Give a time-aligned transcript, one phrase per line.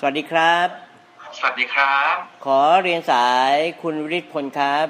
[0.00, 0.68] สวัสดีครับ
[1.38, 4.86] สวัสดีครับ ขอเรียนสายคุณวิริศพลครับ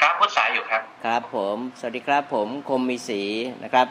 [0.00, 3.22] ครับพูดสายอยู่ครับ ครับผม สวัสดีครับผมคมมีศรี
[3.64, 3.86] นะครับ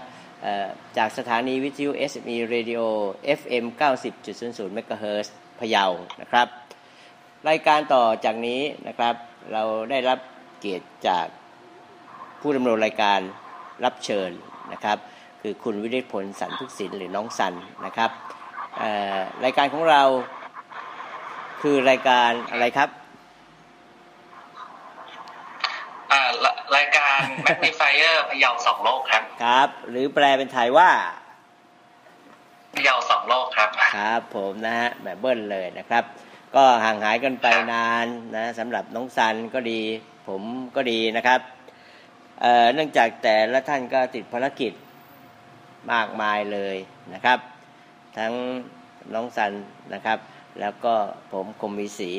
[0.97, 2.81] จากสถานีวิทยุ SME Radio
[3.39, 3.65] FM
[4.19, 5.27] 90.00 MHz
[5.59, 5.85] พะเยา
[6.21, 6.47] นะครับ
[7.49, 9.15] รายการต่อจากนี้นะครับ
[9.51, 10.19] เราได้รับ
[10.59, 11.25] เกียรติจาก
[12.41, 13.19] ผู้ดำเนินรายการ
[13.83, 14.31] รับเชิญ
[14.73, 14.97] นะครับ
[15.41, 17.53] คือคุณวิริศพลสันทุกศิลหรือน้องสัน
[17.87, 18.11] นะครับ
[19.43, 20.01] รายการของเรา
[21.61, 22.89] คือรายการอะไรครับ
[26.77, 30.89] รายการ Magnifier พยาวสองโลกครับ ครับ หรือแปลเป็นไทยว่า
[32.73, 36.03] พยาวสองโลกครับ ครับ ผมนะฮะแบบเบิ้ลเลยนะครับ
[36.55, 38.05] ก็ห่างหายกันไปนาน
[38.35, 39.81] นะสำหรับน้องซันก็ดี
[40.27, 40.41] ผม
[40.75, 41.39] ก็ดีนะครับ
[42.41, 44.73] เเนื่องจากแต่ละท่านก็ติดภารกิจ
[45.91, 46.75] มากมายเลย
[47.13, 47.39] นะครับ
[48.17, 48.33] ทั้ง
[49.13, 49.51] น้องซัน
[49.93, 50.17] นะครับ
[50.59, 50.93] แล้วก็
[51.31, 52.11] ผมคมมีสี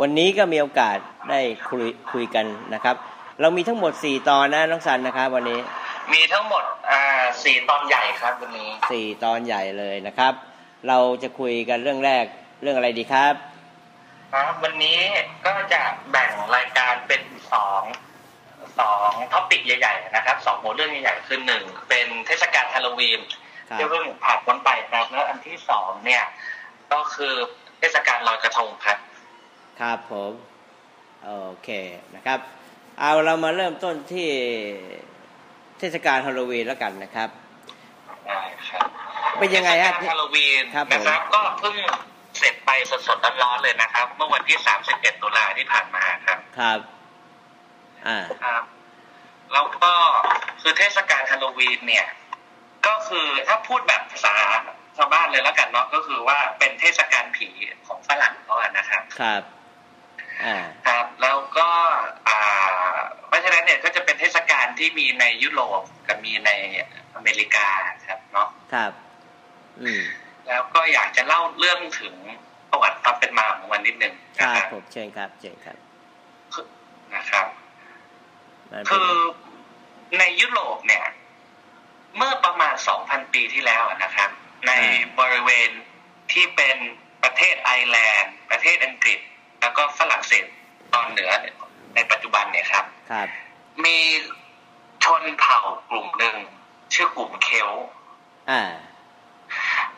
[0.00, 0.98] วันนี้ก็มีโอกาส
[1.30, 2.96] ได้คุยคุยกันนะครับ
[3.40, 5.60] เรามีทั้งหมดสี่ตอนนะน้องซันนะครับ วันนี้
[6.12, 7.02] มีทั้งหมดอ่า
[7.44, 10.32] สี่ตอนใหญ่ครับวันนี้สี่ตอนใหญ่เลยนะครับ
[10.88, 12.24] เราจะคุยกันเรื่องแรก
[12.62, 13.34] เรื่องอะไรดีครับ
[14.32, 15.00] ครับวันนี้
[15.46, 17.82] ก็จะแบ่งรายการเป็นสอง
[18.78, 23.20] สองท็อปิกใหญ่ ๆ นะครับสองหัวเรื่องใหญ่ๆคือหนึ่งเป็นเทศกาลฮาโลวีน
[23.78, 26.22] ที่เพิ่งผ่านพ้นไปครับแล้วอันที่สองเนี่ย
[26.92, 27.34] ก็คือ
[27.78, 28.98] เทศกาลลอยกระทงครับ
[29.80, 30.32] ครับผม
[31.24, 31.32] โอ
[31.64, 31.68] เค
[32.14, 32.38] นะครับ
[33.00, 34.28] เอาเรามาเริ่มต้นที่
[35.78, 37.28] เทศกาลฮาโลวีนแล้วกันนะครับ
[38.26, 38.86] ได้ครับ
[39.38, 40.62] เป็นยังไงฮะฮาโลวีน
[40.92, 41.76] นะครับ ก็เพิ่ง
[42.38, 46.78] เสร็จไปสดๆร้อนๆเลยนะครับ เมื่อวันที่สามสิบเอ็ดตุลาที่ผ่านมาครับ ครับ
[48.06, 48.62] อ่าครับ
[49.52, 49.92] แล้วก็
[50.62, 52.06] คือเทศกาลฮาโลวีนเนี่ย
[52.86, 54.36] ก็คือถ้าพูดแบบภาษา
[54.96, 57.48] ชาวบ้านเลยแล้วกันเนาะก็คือว่าเป็นเทศกาลผี
[57.86, 59.42] ของฝรั่งเขาอะนะครับ ครับ
[60.44, 61.68] อ่าครับ แล้วก็
[62.28, 62.40] อ่า
[63.28, 66.50] เพราะฉะนั้นเนี่ยก็จะเป็นเทศกาลที่มีในยุโรปกับมีใน
[67.14, 67.68] อเมริกา
[68.06, 68.92] ครับเนาะครับ
[69.80, 70.02] อืม
[70.48, 72.14] แล้วก็อยากจะเล่าเรื่องถึง
[72.70, 75.76] ประวัติความเป็นมาของมันนิดนึงครับผมเชิญครับเชิญครับ
[77.14, 77.46] นะครับ
[78.90, 79.10] คือ
[80.18, 81.04] ในยุโรปเนี่ย
[82.16, 82.74] เมื่อประมาณ
[83.04, 84.30] 2,000 ปีที่แล้วนะครับ
[84.66, 84.72] ใน
[85.20, 85.70] บริเวณ
[86.32, 86.76] ที่เป็น
[87.22, 89.18] ประเทศไอร์แลนด์ ประเทศอังกฤษ
[89.60, 90.44] แล้วก็ฝรั่งเศส
[90.94, 91.30] ตอนเหนือ
[91.94, 93.28] ในปัจจุบันเนี่ยครับครับ
[93.84, 93.98] มี
[95.04, 95.58] ชนเผ่า
[95.90, 96.36] กลุ่มหนึ่ง
[96.94, 97.70] ชื่อกลุ่มเคล
[98.50, 98.62] อ่า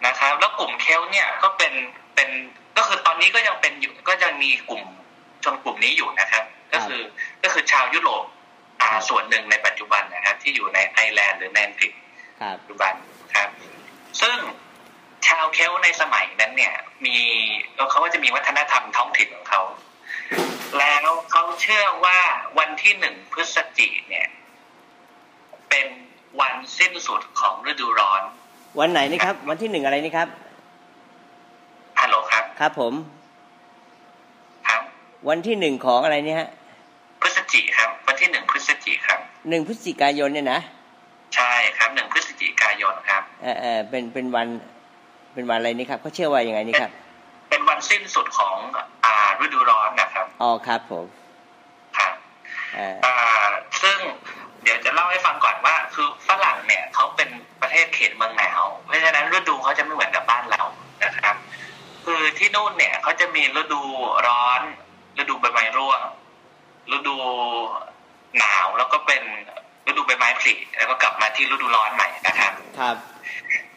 [0.06, 1.72] นะครับ แล้วกลุ่มเคลเนี่ยก็เป็น
[2.14, 2.28] เป็น
[2.76, 4.82] ก็คือตอนนี้ก็ยังเป็นอยู่ก็ยังมีกลุ่ม
[5.44, 7.02] ชนกลุ่มนี้อยู่นะครับ ก็คือ
[7.42, 8.24] ก็คือชาวยุโรป
[8.80, 11.92] อ่าส่วนหนึ่งในปัจจุบันนะครับ ที่อยู่ในไอร์แลนด์หรือในอังกฤษ
[12.40, 12.94] ปัจจุบัน
[13.34, 13.48] ครับ
[14.20, 14.38] ซึ่ง
[15.26, 16.74] ชาวเคลในสมัยนั้นเนี่ย
[17.04, 17.16] มี
[17.90, 19.62] เขาก็จะมีวัฒนธรรมท้องถิ่นของเขา
[20.78, 22.18] แล้วเขาเชื่อว่า
[22.58, 24.26] วันที่หนึ่งพฤศจิกเนี่ย
[25.70, 25.86] เป็น
[26.40, 28.22] วันสิ้นสุดของฤดูร้อน
[28.80, 30.28] วันไหนนี่ครับ วันที่หนึ่งอะไรนี่ครับ
[32.00, 32.92] ฮัลโหลครับ ครับผม
[34.68, 34.82] ครับ
[35.28, 36.48] วันที่หนึ่งของอะไรนี่ฮะ
[37.20, 39.18] พฤศจิครับ วันที่หนึ่งพฤศจิครับ
[39.48, 40.60] หนึ่งพฤศจิกายนเนี่ยนะ
[41.34, 44.48] ใช่ครับหนึ่งพฤศจิกายนครับเออเออเป็นเป็นวัน
[45.34, 46.90] เป็นวันอะไรนี่ครับเขาเชื่อว่ายังไงนี่ครับ
[47.50, 48.56] เป็นวันสิ้นสุดของ
[49.04, 49.14] อ่า
[49.44, 51.06] ฤดูร้อนนะครับอ๋อครับผม
[51.98, 52.12] ครับ
[52.76, 53.16] อ่า
[53.82, 53.98] ซึ่ง
[54.62, 57.28] เดี๋ยวจะเล่าให้ฟังก่อนว่า คือฝรั่งเนี่ยเขาเป็น
[57.62, 60.62] ประเทศเขตเมืองหนาวเพราะฉะนั้นฤดูเขาจะไม่เหมือนกับบ้านเรา
[61.04, 61.36] นะครับ
[62.04, 63.82] คือที่นู่นเนี่ยเขาจะมีฤดู
[64.28, 64.60] ร้อน
[65.18, 66.00] ฤดูใบไม้ร่วง
[66.92, 67.16] ฤดู
[68.38, 69.22] หนาวแล้วก็เป็น
[69.88, 72.96] ฤดูใบไม้ผลิแล้วก็กลับมาที่ฤดูร้อนใหม่นะครับครับ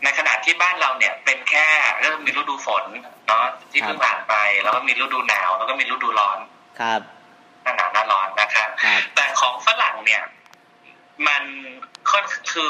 [0.04, 1.68] ในขณะที่บ้านเราเนี่ยเป็นแค่
[2.02, 2.86] เริ่มมีฤดูฝน
[3.28, 6.38] เนาะที่เพิ่งผ่านไป แล้วก็มีฤดูหนาว แล้วก็มีฤดูร้อน
[6.80, 7.02] ครับ
[7.64, 8.70] หน้าหนาวหน้าร้อนนะครับ
[9.16, 10.24] แต่ของฝรั่งเนี่ย
[11.28, 11.44] มัน
[12.10, 12.70] ค่อนคือ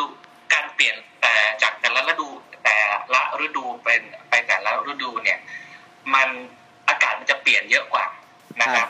[0.54, 2.28] การเปลี่ยนแต่จากแต่ละฤดู
[2.64, 2.78] แต่
[3.14, 5.40] ละฤดูเป็นไปแต่ละฤดูเนี่ย
[6.14, 6.30] มัน
[6.88, 8.06] อากาศมันจะเปลี่ยนเยอะกว่า
[8.62, 8.88] นะครับ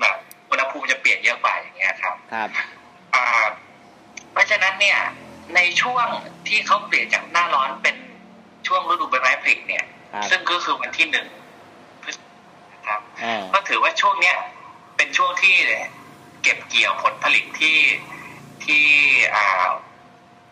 [0.00, 0.16] แบบ
[0.50, 2.48] อุณหภูมิจะเปลี่ยนเยอะกว่าอย่างเงี้ยครับครับ
[3.14, 3.46] อ่า
[4.38, 4.98] ราะฉะนั้นเนี่ย
[5.54, 6.06] ในช่วง
[6.48, 7.96] ที่เขาเปลี่ยนจากหน้าร้อนเป็น
[8.66, 9.84] ช่วงฤดูใบไม้ผลิเนี่ย
[10.30, 11.26] ซึ่งก็คือวันที่หนึ่ง
[12.86, 13.00] ครับ
[13.54, 14.36] ก็ถือว่าช่วงเนี้ย
[14.96, 15.56] เป็นช่วงที่
[16.42, 17.78] เก็บเกี่ยวผลผลิตที่
[18.64, 18.84] ที่
[19.36, 19.66] อ่า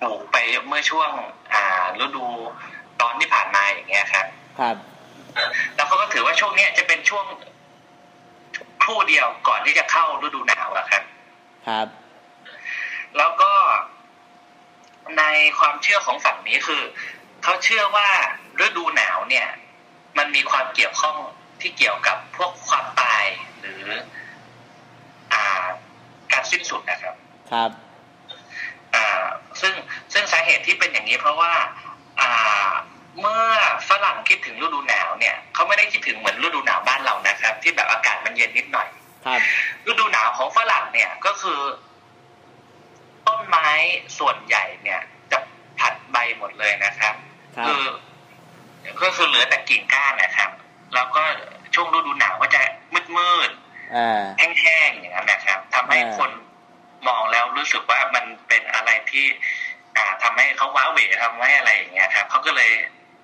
[0.01, 0.37] ปลูกไป
[0.69, 1.11] เมื่อช่วง
[1.55, 2.25] อ่าฤดู
[3.01, 4.27] ร้อนที่ผ่านมาอย่างเงี้ยครับ
[4.61, 4.77] ครับ
[5.75, 7.27] แล้วเขาก็ถือว่าช่วงเนี้ยจะเป็นช่วง
[8.85, 11.03] คู่เดียวก่อนที่จะเข้าฤดูหนาวอะครับ
[11.69, 11.87] ครับ
[13.19, 13.53] แล้วก็
[15.19, 15.25] ใน
[15.59, 16.83] ความเชื่อของฝั่งนี้คือ
[17.43, 18.09] เขาเชื่อว่า
[18.65, 19.49] ฤดูหนาวเนี่ย
[20.19, 21.17] มันมีความเกี่ยวข้อง
[21.61, 23.25] ที่เกี่ยวกับพวกความตาย
[23.61, 23.85] หรือ
[25.33, 25.65] อ่า
[26.33, 27.15] การสิ้นสุดนะครับ
[27.53, 27.71] ครับ
[28.95, 29.27] อ่า
[29.61, 29.75] ซึ่ง
[30.13, 31.53] ซึ่งสาเหตุที่เป็นอย่างนี้เพราะว่า
[32.21, 32.71] อ่า
[33.21, 33.45] เมื่อ
[33.89, 38.89] ฝรั่งคิดถึงฤดูหนาวเนี่ยเขาไม่ได้คิดถึงเหมือนฤดูหนาวบ้านเรานะครับ ที่แบบอากาศมันเย็นนิดหน่อย
[39.27, 39.41] ครับ
[39.89, 41.61] ฤดูหนาวของฝรั่งเนี่ยก็คือ
[43.27, 43.69] ต้นไม้
[44.19, 45.01] ส่วนใหญ่เนี่ย
[45.33, 45.39] จะ
[45.79, 47.15] ผลัดใบหมดเลยนะครับ
[47.57, 47.83] ครับ คือ
[49.03, 50.51] ก็คือเหลือแต่กิ่งก้านนะครับ
[50.95, 51.23] แล้วก็
[51.75, 52.61] ช่วงฤดูหนาวก็จะ
[52.95, 53.51] มืดมืด
[53.95, 56.31] อ่าๆแห้งๆอย่างนั้นนะครับทำให้อ่าคน
[57.09, 59.27] มองแล้วรู้สึกว่ามันเป็นอะไรที่
[59.97, 62.71] อ่าทำให้เขาว้าเหวทำให้อะไรอย่างเงี้ยครับเขาก็เลย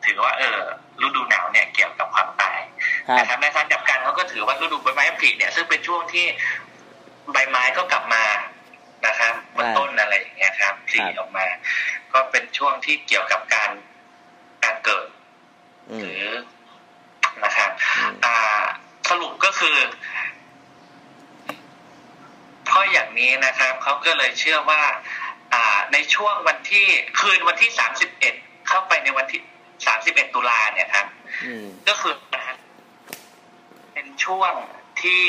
[0.06, 0.58] ถือว่า เออ
[1.02, 2.60] ฤดูหนาวเนี่ยเกี่ยวกับความตาย
[3.08, 6.26] ครับนะครับในทางกลับกันเขาก็ถือว่าฤดูใบไม้ผลิเนี่ย ซึ่งเป็นช่วงที่
[7.32, 8.25] ใบไม้ก็กลับมา
[9.06, 11.46] นะครับบนต้นอะไรอย่างเงี้ยครับผลิออกมา
[12.12, 13.70] ก็เป็นช่วงที่เกี่ยวกับการ
[14.64, 15.06] การเกิด
[15.90, 16.26] อืหมรือ
[17.44, 18.62] นะครับอืมอ่า
[19.08, 19.78] สรุปก็คือ
[22.66, 24.82] เพราะอย่างนี้นะครับเขาก็เลยเชื่อว่า
[25.54, 26.87] อ่าในช่วงวันที่
[27.20, 28.34] คืนวันที่สามสิบเอ็ด
[28.69, 29.40] เข้าไปในวันที่
[29.87, 31.06] สามสิบเอ็ดตุลาเนี่ยครับ
[31.46, 32.14] อืมก็คือ
[33.93, 34.52] เป็นช่วง
[35.02, 35.25] ที่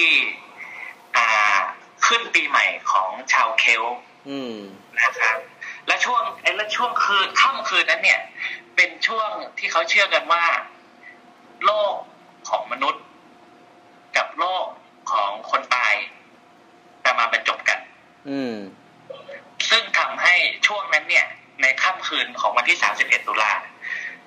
[1.18, 1.60] อ่า
[2.08, 3.98] ขึ้นปีใหม่ของชาวเคลต์
[4.30, 4.58] อืม
[5.02, 5.38] นะครับ
[5.88, 8.22] และช่วงไอ้และช่วงคืนค่ำคืนนั้นเนี่ย
[8.76, 10.46] เป็นช่วงที่เขาเชื่อกันว่า
[11.66, 11.96] โลก
[12.50, 13.04] ของมนุษย์
[14.18, 14.66] กับโลก
[15.12, 15.94] ของคนตาย
[17.04, 17.80] จะมาบรรจบกัน
[18.30, 18.56] อืม
[19.70, 20.36] ซึ่งทำให้
[20.68, 21.28] ช่วงนั้นเนี่ย
[21.62, 23.52] ในค่ำคืนของวันที่ 31 ตุลา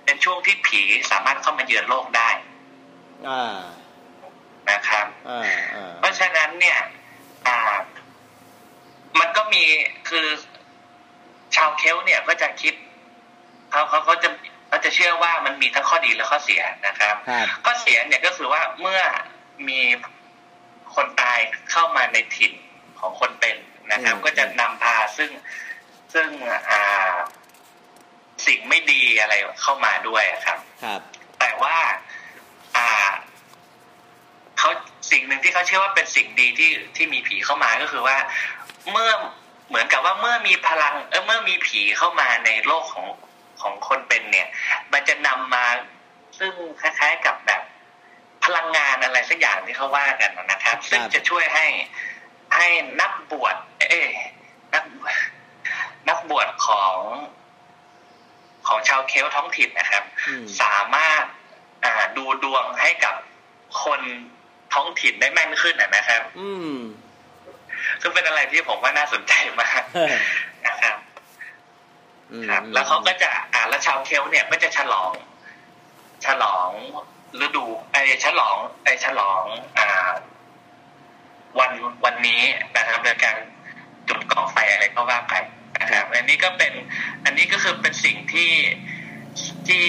[0.05, 0.81] เป็นช่วงที่ผี
[1.11, 2.31] สามารถเข้ามาเยือนโลกได้
[3.29, 3.59] อ่า
[4.71, 5.43] นะครับอ่า
[5.75, 6.79] อ่าเพราะฉะนั้นเนี่ย
[7.47, 7.59] อ่า
[9.21, 9.65] มันก็มี
[10.09, 10.27] คือ
[11.57, 12.75] ชาวเคลต์เนี่ยก็จะคิด
[13.71, 14.29] เขาเขาเขาจะ
[14.69, 19.01] เขาจะเชื่อว่ามันมีทั้งข้อดีและข้อเสียนะครับครับข้อเสียเนี่ยก็คือว่าเมื่อ
[19.69, 19.81] มี
[20.95, 21.39] คนตาย
[21.71, 22.53] เข้ามาในถิ่น
[23.01, 23.57] ของคนเป็น
[23.93, 25.31] นะครับอืมก็จะนำพาซึ่ง
[26.15, 26.29] ซึ่ง
[26.71, 27.15] อ่า
[28.47, 31.01] สิ่งไม่ดีอะไรเข้ามาด้วยครับ ครับ
[31.41, 31.77] แต่ว่า
[32.77, 32.89] อ่า
[34.59, 34.71] เขา
[35.11, 38.17] สิ่งหนึ่งที่เขาเชื่อว่าเป็นสิ่งดีที่ที่มีผีเข้ามาก็คือว่า
[38.93, 39.11] เมื่อ
[39.69, 43.07] เหมือนกับว่าเมื่อมีพลังเออเมื่อมีผีเข้ามาในโลกของ
[43.63, 44.49] ของคนเป็นเนี่ย
[44.93, 45.67] มันจะนำมา
[46.39, 47.63] ซึ่งคล้ายๆกับแบบ
[48.45, 51.67] พลังงานอะไรสักอย่างที่เขาว่ากันนะครับ ซึ่งจะช่วยให้
[52.57, 52.69] ให้
[53.01, 54.09] นักบวช เอ้ย
[54.75, 54.85] นัก
[56.09, 56.97] นักบวชของ
[58.67, 61.25] ของชาวเคลต์ท้องถิ่นนะครับอืมสามารถ
[61.85, 63.15] อ่าดูดวงให้กับ
[63.83, 64.01] คน
[64.77, 66.77] ท้องถิ่นได้แม่นขึ้นนะนะครับ อืม
[68.01, 69.83] ซึ่งเป็นอะไรที่ผมว่าน่าสนใจมาก
[70.67, 70.97] นะครับ
[72.31, 75.13] อืมครับ แล้วเขาก็จะอ่าแล้วชาวเคลต์เนี่ยก็จะฉลอง
[76.27, 76.69] ฉลอง
[77.41, 79.43] ฤดูไอ้ฉลองไอ้ฉลอง
[79.79, 79.89] อ่า
[81.59, 81.73] วัน
[82.05, 82.43] วันนี้
[82.77, 83.37] นะครับโดยการ
[84.09, 85.35] จุดกองไฟอะไรก็ว่าไป
[85.81, 86.73] นะครับ อันนี้ก็เป็น
[87.25, 88.53] อันนี้ก็คือเป็นสิ่งที่
[89.69, 89.85] ที่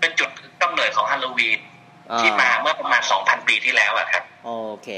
[0.00, 0.30] เป็นจุด
[0.62, 1.69] กำเนิดของฮาโลวีนอ่
[2.18, 4.50] ที่มาเมื่อประมาณ2,000ปีที่แล้วอะครับ โอ
[4.82, 4.88] เค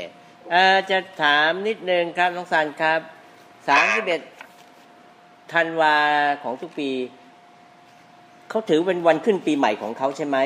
[0.50, 3.00] เอ่อจะถามนิดนึงครับน้องสันครับ
[3.68, 4.20] สามสิบเอ็ด
[5.52, 5.96] ธันวา
[6.42, 6.90] ของทุกปี
[8.48, 10.38] เขาถือเป็นวันขึ้นปีใหม่ของเขาใช่ไหม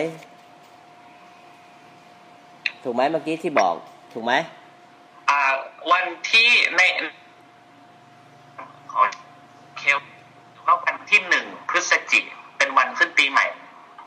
[2.84, 3.74] ถูกไหมเมื่อกี้ที่บอก
[4.12, 4.32] ถูกไหม
[5.28, 5.40] อ่า
[5.92, 6.80] วันที่ใน
[8.92, 9.04] ของ
[9.78, 9.98] เคล
[10.66, 12.24] ว่าวันที่หนึ่งพฤศจิก
[12.58, 13.46] เป็นวันขึ้นปีใหม่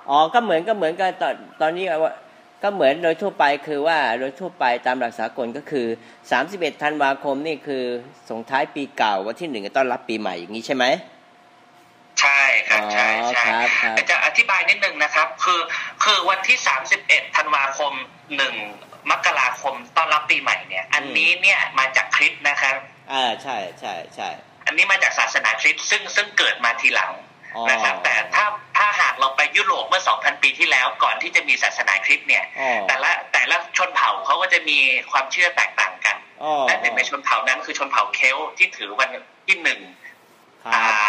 [0.09, 2.13] อ๋อก็เหมือนก็เหมือนกับตอนตอนนี้ว่า
[2.63, 5.87] ก็เหมือนโดยทั่วไปคือว่าโดยทั่วไปตามหลักสากลก็คือ
[6.33, 7.83] 31ธันวาคมนี่คือ
[8.29, 10.85] ส่งท้ายปีเก่าวันที่หนึ่งก็ต้อนรับปีใหม่อย่างนี้ใช่ไหม
[12.21, 15.61] ใช่ครับใช่อ๋อใช่ครับครับแต่จะอธิบายนิดนึงนะครับ คือ
[16.03, 16.57] คือวันที่
[16.97, 17.91] 31ธันวาคม
[18.37, 18.53] หนึ่ง
[19.11, 22.75] มกราคมต้อนรับปีใหม่เนี่ย อันนี้เนี่ยมาจากคริสต์นะครับ
[23.11, 24.29] อ่าใช่ใช่ใช่
[24.65, 27.28] อันนี้มาจากศาสนาคริสต์ซึ่งซึ่งเกิดมาทีหลังอ๋อ
[27.69, 28.45] นะครับแต่ถ้า
[28.77, 34.77] ถ้าหากเราไปยุโรปเมื่อ 2,000 ปีที่แล้วก่อนที่จะมีศาสนาคริสต์เนี่ยอ๋อแต่ละแต่ละชนเผ่าเขาก็จะมี
[35.11, 39.09] ความเชื่อแตกต่างกันอ๋อแต่หนึ่งในชนเผ่านั้นคือชนเผ่าเคลต์ที่ถือวัน
[39.47, 39.79] ที่หนึ่ง
[40.63, 40.99] ครัอ่บา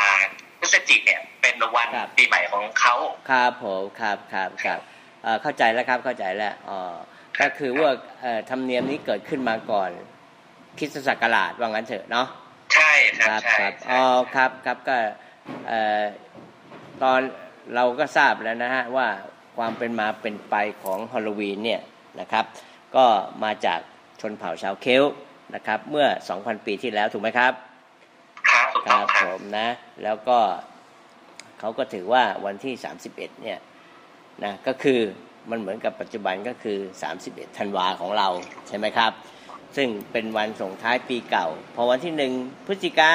[0.61, 2.95] พฤศจิกเนี่ยเป็นวันครับปีใหม่ของเขา
[3.31, 4.81] ครับผมครับครับครับ
[5.23, 6.81] เอ่อเข้าใจแล้วครับเข้าใจแล้วอ๋อ
[7.41, 9.91] ก็คือว่าเอ่อธรรมเนียมนี้เกิดขึ้นมาก่อน
[10.79, 12.27] คริสตศักราชว่างั้นเถอะเนาะ
[12.75, 14.03] ใช่ครับครับใช่ครับใช่อ๋อ
[14.35, 15.11] ครับครับก็เอ่อ
[17.03, 17.21] ตอน
[17.75, 19.09] เราก็ทราบแล้วนะฮะว่า
[19.57, 21.81] ความเป็นมาเป็นไปของฮอลโลวีนเนี่ย
[22.21, 22.45] นะครับ
[22.97, 23.05] ก็
[23.45, 23.81] มาจาก
[24.21, 25.15] ชนเผ่าชาวเคลต์
[25.55, 26.07] นะครับ เมื่อ
[26.37, 27.53] 2,000 ปีที่แล้วถูกไหมครับ
[28.49, 29.69] ครับถูกคต้รัองบครับผมนะ
[30.03, 30.39] แล้วก็
[31.59, 32.75] เขาก็ถือว่าวันที่
[33.11, 33.59] 31 เนี่ย
[34.45, 35.01] นะก็คือ
[35.51, 36.79] มันเหมือนกับปัจจุบันก็คือ
[37.19, 38.29] 31 ธันวาของเรา
[38.69, 39.13] ใช่ไหมครับ
[39.77, 42.33] ซึ่งเป็นวันส่งท้ายปีเก่า พอวันที่หนึ่ง
[42.67, 43.13] พฤศจิกา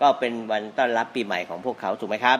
[0.00, 2.38] ก็เป็นวันต้อนรับปีใหม่ของพวกเขาถูกไหมครับ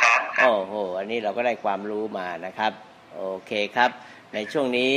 [0.00, 2.72] ครับครัโอ้บโหอันนี้เราก็ได้ความรู้มานะครับ
[3.16, 3.90] โอเคครับ
[4.34, 4.96] ในช่วงนี้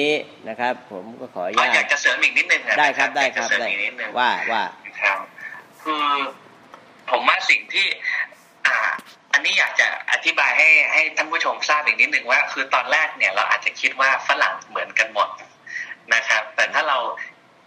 [0.50, 4.64] นะครับ ผมก็ขออนุก็ญาอยากตจะเสริมอีกนิดนึงอะได้ครับนะได้อยากคจะรับเสริมได้อีกนิดนึงว่าว่า
[5.02, 5.18] ครับ
[5.84, 6.08] คือ
[7.12, 7.88] ผมว่าสิ่งที่
[8.68, 8.78] อ่า
[9.34, 15.30] อันนี้อยากจะอธิบายให้ให้ท่านผู้ชมทราบอีกนิดหนึ่งว่า คือตอนแรกเนี่ยเราอาจจะคิดว่าฝรั่งเหมือนกันหมด
[16.14, 16.98] นะครับ แต่ถ้าเรา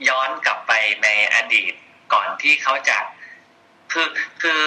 [0.09, 1.73] ย้อนกลับไปในอดีต
[2.13, 2.99] ก่อนที่เขาจะ
[3.93, 4.09] คือ
[4.43, 4.61] คือ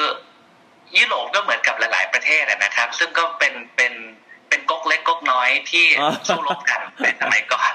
[0.98, 3.94] ยุโรปก็เหมือนกับหลาย ๆประเทศอะนะครับ ซึ่งก็เป็นเป็น
[4.50, 7.72] เป็นก๊กเล็กก๊กน้อยที่อ๋อสู้รบกันในสมัยก่อน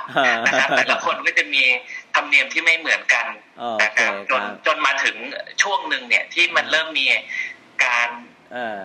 [0.46, 1.64] นะครับแต่ละคนก็จะมี
[2.14, 3.26] ธรรมเนียมที่ไม่เหมือนกัน
[3.58, 5.16] โอนะเคครับคจรันบจนมาถึง
[5.62, 7.06] ช่วงหนึ่งเนี่ยที่มันเริ่มมี
[7.84, 8.31] การเออ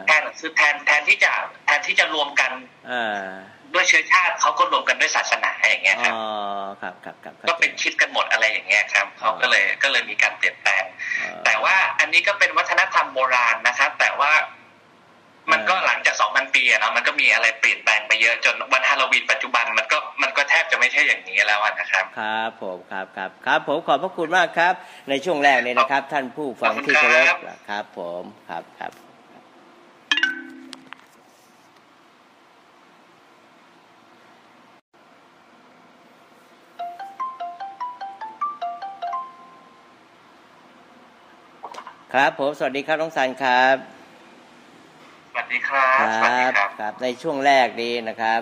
[0.07, 1.31] แทนคือแทนแทนที่จะ
[1.65, 2.51] แทนที่จะรวมกัน
[2.87, 3.21] เออ
[3.73, 6.23] ด้วยเชื้อชาติเขาก็รวมกันด้วยศาสนาอย่างเงี้ยครับอ๋อ
[6.81, 10.83] ครับครับครับก็เป็นคิดกันหมดอะไรอย่างเงี้ยครับเขาก็เลยก็เลยมีการเปลี่ยนแปลง
[11.19, 14.31] เออแต่ว่าอันนี้ก็เป็นวัฒนธรรมโบราณนะครับ แต่ว่า
[15.51, 24.73] มันก็เออหลังจาก2,000ปีอะเนาะมันก็มีอะไรเปลี่ยนแปลงไปเยอะจนวันฮาโลวีนปัจจุบันมันก็มันก็แทบจะไม่ใช่อย่างนี้แล้วอะนะครับ ครับผมครับครับครับผมขอบพระคุณมากครับ
[25.09, 27.25] ในช่วงแรกนี้นะครับ ท่านผู้ฟังที่เคารพ
[27.69, 28.91] ครับผมครับครับ
[42.17, 43.75] ครับผมสวัสดีครับน้องสันครับ
[45.31, 48.41] สวัสดีครับคสวัสดีรับครับครับ ในช่วงแรกนี้นะครับ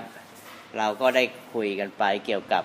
[0.78, 2.64] เราก็ได้คุยกันไปเกี่ยวกับ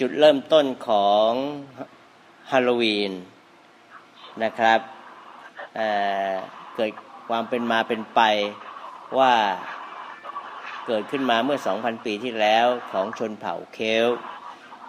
[0.00, 1.30] จุดเริ่มต้นของ
[2.50, 3.12] ฮาโลวีน
[4.44, 4.80] นะครับ
[5.76, 5.88] เอ่
[6.30, 6.32] อ
[6.76, 6.90] เกิด
[7.28, 8.20] ความเป็นมาเป็นไป
[9.18, 9.32] ว่า
[10.86, 14.20] เกิดขึ้นมาเมื่อ 2,000 ปีที่แล้วของชนเผ่าเคลต์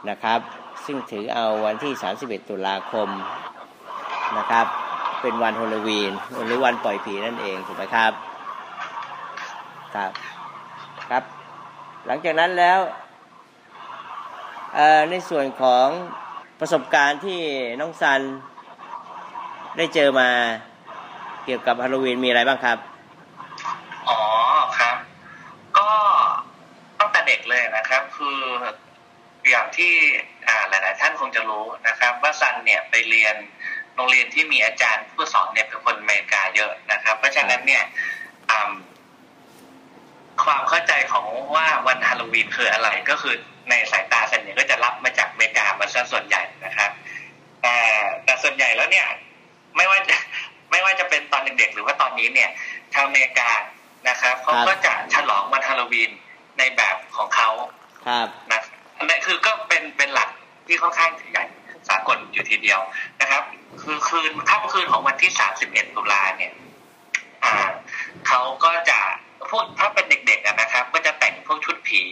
[0.10, 0.40] นะครับ
[0.86, 3.10] ซึ่งถือเอาวันที่ 31 ตุลาคม
[4.40, 4.66] นะครับ
[5.22, 6.12] เป็นวันฮาโลวีน
[6.48, 8.12] หรือวันปล่อยผีนั่นเองถูกไหมครับ
[9.96, 10.12] ครับ
[11.10, 11.24] ครับ
[12.08, 12.80] หลังจากนั้นแล้ว
[15.10, 15.88] ในส่วนของ
[16.60, 17.40] ประสบการณ์ที่
[17.80, 18.22] น้องซัน
[19.78, 20.30] ได้เจอมา
[21.46, 22.78] เกี่ยวกับฮาโลวีนมีอะไรบ้างครับ
[24.10, 24.20] อ๋อ
[24.80, 24.98] ครับ
[25.78, 25.90] ก็
[27.00, 28.40] ตั้งแต่เด็กเลยนะครับ คือ
[29.50, 29.94] อย่างที่
[30.70, 33.36] หลาย ๆ ท่านคงจะรู้นะครับ ว่าซันเนี่ยไปเรียน
[33.96, 37.84] โรงเรียนที่มีอาจารย์ผู้สอนเนี่ยเป็นคนอเมริกาเยอะนะครับ เพราะฉะนั้นเนี่ย
[38.52, 38.72] อ่า
[40.44, 43.36] ความเข้าใจของว่าวันฮาโลวีนคืออะไรก็คือ
[43.70, 46.92] ในสายตาซันเนี่ยก็จะรับมาจากอเมริกามาซะส่วนใหญ่นะครับ
[47.62, 47.76] แต่
[48.26, 49.08] แต่ส่วนใหญ่แล้วเนี่ย
[49.78, 50.18] ไม่ว่าจะ
[50.72, 52.50] ไม่ว่าจะเป็นตอนเด็กๆหรือว่าตอนนี้เนี่ย
[52.94, 53.50] ชาวอเมริกา
[54.10, 56.12] นะครับเขาก็จะฉลองวันฮาโลวีน
[56.60, 57.50] ในแบบของเขา
[58.08, 58.62] ครับนะ
[58.98, 60.30] อันนี้คือก็เป็นเป็นหลัก
[60.68, 62.80] ที่ค่อนข้างใหญ่สากลอยู่ทีเดียว
[63.22, 63.44] นะครับ
[63.82, 65.32] คือคืนค่ำคืนของวันที่
[65.64, 66.54] 31 ตุลาเนี่ย
[67.44, 67.56] อ่า
[68.28, 69.00] เขาก็จะ
[69.50, 72.04] พวกถ้าเป็นเด็กๆอะนะครับ ก็จะแต่งพวกชุดผี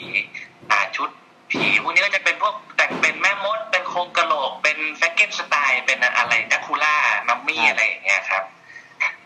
[0.71, 1.09] อ่าชุด
[1.51, 6.95] ผีพวกนี้ก็จะเป็นพวกแต่งเป็นแม่มด เป็นโครงกระโหลก เป็นแฟกเกนสไตล์ เป็นอะไรดักคูล่า
[7.27, 8.43] มัมมี่อะไรอย่างเงี้ยครับ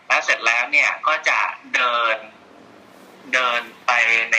[0.08, 1.38] แล้วเสร็จแล้วเนี่ยก็จะ
[1.74, 2.16] เดิน
[3.32, 3.92] เดินไป
[4.32, 4.36] ใน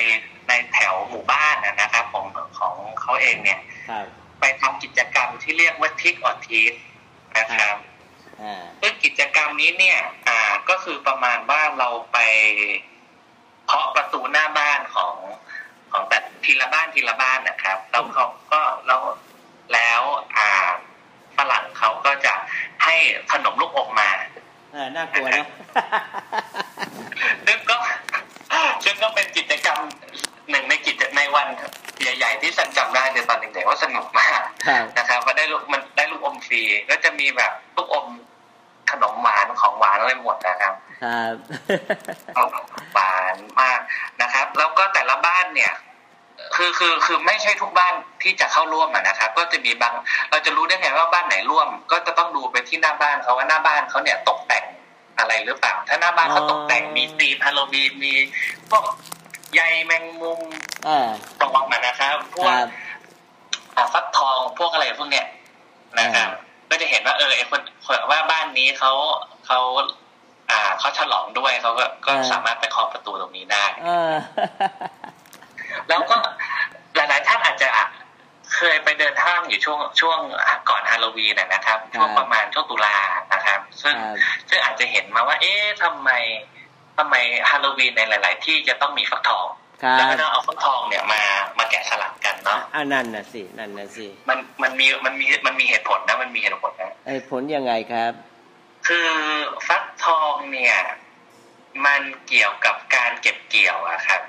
[0.48, 2.26] ในแถวหมู่บ้านนะนะครับ ของ
[2.60, 3.60] ของเขาเองเนี่ย
[3.90, 4.06] ครับ
[4.40, 6.74] ไปทำกิจกรรมที่เรียกว่าทิกออทีส
[7.38, 7.76] นะครับ
[8.42, 12.18] อ่าซึ่งกิจกรรมนี้เนี่ยอ่าก็คือประมาณว่าเราไป
[13.68, 15.16] เคาะประตูหน้าบ้านของ
[15.92, 19.02] ของแต่ทีละบ้านทีละบ้านนะครับแล้วเขาก็แล้ว
[19.74, 20.02] แล้ว
[20.38, 20.50] อ่า
[21.38, 22.34] ฝรั่งเขาก็จะ
[22.84, 22.96] ให้
[23.32, 24.10] ขนมลูกอมมา
[24.76, 25.46] อ่าน่ากลัวนะ
[27.46, 27.78] ซึ่งก็
[28.84, 29.80] ซึ่งก็เป็นกิจกรรม
[37.20, 38.06] มีแบบลูกอม
[38.92, 41.34] ขนมหวานของหวานอะไรหมดนะครับครับ
[42.94, 43.80] หวานมาก
[44.22, 45.74] นะครับ แล้วก็แต่ละบ้านเนี่ย
[46.56, 47.94] คือคือคือไม่ใช่ทุกบ้าน
[48.24, 49.94] ที่จะเข้าร่วมอะนะครับ ก็จะมีบาง
[50.30, 54.66] เราจะรู้ได้ไงว่าบ้านไหนร่วม ก็จะต้องดูไปที่หน้าบ้านเขาว่าหน้าบ้านเขาเนี่ยตกแต่ง
[55.20, 58.14] อะไรหรือเปล่า ถ้าหน้าบ้านเขาตกแต่งมีธีมฮาโลวีนมี
[58.70, 58.84] พวก
[59.54, 60.40] ใยแมงมุม
[60.88, 61.10] อ่า
[61.40, 62.68] ตรงมานะครับพควกรับ
[63.76, 65.26] อ่าฟักทองพวกอะไรพวกเนี้ย
[66.00, 66.30] นะครับ
[66.70, 68.92] ก็จะเห็นว่า เออไอคนคนว่าบ้านนี้เขา
[69.46, 69.60] เขา
[70.52, 74.14] อ่าเขาฉลองด้วยเขาก็ก็อ่าสามารถไปเคาะประตูตรงนี้ได้เออ
[75.88, 76.18] แล้วก็
[76.96, 77.70] หลายๆท่านอาจจะ
[78.56, 80.20] เคยไปเดินห้างอยู่ช่วงช่วง
[80.70, 82.98] ก่อนฮาโลวีนนะนะครับ ช่วงประมาณช่วงตุลา
[83.34, 84.16] นะครับ ซึ่งครับ
[84.50, 86.10] ซึ่งอาจจะเห็นมาว่า เอ๊ะทำไม
[86.98, 87.16] ทำไม
[87.50, 89.48] ฮาโลวีนในหลาย ๆ ที่จะต้องมีฟักทอง
[89.98, 91.22] แล้วก็ต้องเอาฟักทองเนี่ยมา
[91.58, 98.12] มาแกะสลักกันเนาะอันนั่นน่ะสินั่นน่ะสิมันมันมีมันมีมันมีเหตุผลนะมันมีเหตุผลนะเหตุผลยังไงครับ
[98.88, 99.10] คือ
[99.68, 100.76] ฟักทองเนี่ย
[101.86, 104.22] มันเกี่ยวกับการเก็บเกี่ยวอะครับ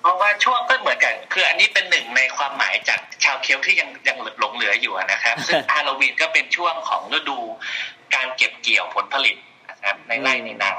[0.00, 7.38] เพราะว่าช่วงก็เหมือนกัน คืออันนี้เป็นหนึ่งในความหมายจากชาวเคียวที่ยังยังหลงเหลืออยู่นะครับ ซึ่งฮาโลวีนก็เป็นช่วงของฤดู
[8.14, 9.36] การเก็บเกี่ยวผลผลิต
[9.70, 10.72] นะครับในไร่ในนา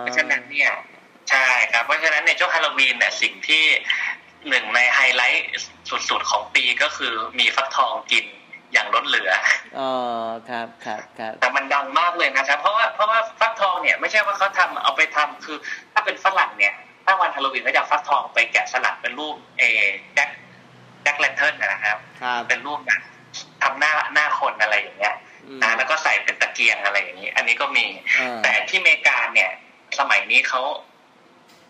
[0.00, 0.72] เพราะฉะนั้นเนี่ย
[1.30, 3.64] ใช่ครับเพราะฉะนั้นในช่วงฮาโลวีนเนี่ยสิ่งที่
[4.48, 5.46] หนึ่งในไฮไลท์
[6.10, 8.26] สุดๆของปีก็คือมีฟักทองกิน
[8.72, 9.32] อย่างล้นเหลือ
[9.78, 9.90] อ๋อ
[10.48, 15.58] ครับครับครับแต่มันดังมากเลยนะครับ เพราะว่าเพราะว่าฟักทองเนี่ยไม่ใช่ว่าเขาทำเอาไปทำคือ
[15.92, 16.74] ถ้าเป็นฝรั่งเนี่ย
[17.04, 19.62] ถ้าวันฮาโลวีนก็จะฟักทองไปแกะสลักเป็นรูปเอ
[20.14, 20.28] แจ็ค
[21.02, 21.98] Jack lantern นะครับ
[22.48, 23.00] เป็นรูปแบบ
[23.62, 25.14] ทำหน้าหน้าคนอะไรอย่างเงี้ย
[25.62, 27.86] นะแล้วก็ใส่เป็นตะเกียงอะไรอย่างนี้ อันนี้ก็มี
[28.42, 29.50] แต่ที่อเมริกาเนี่ย
[29.98, 30.62] สมัยนี้เขา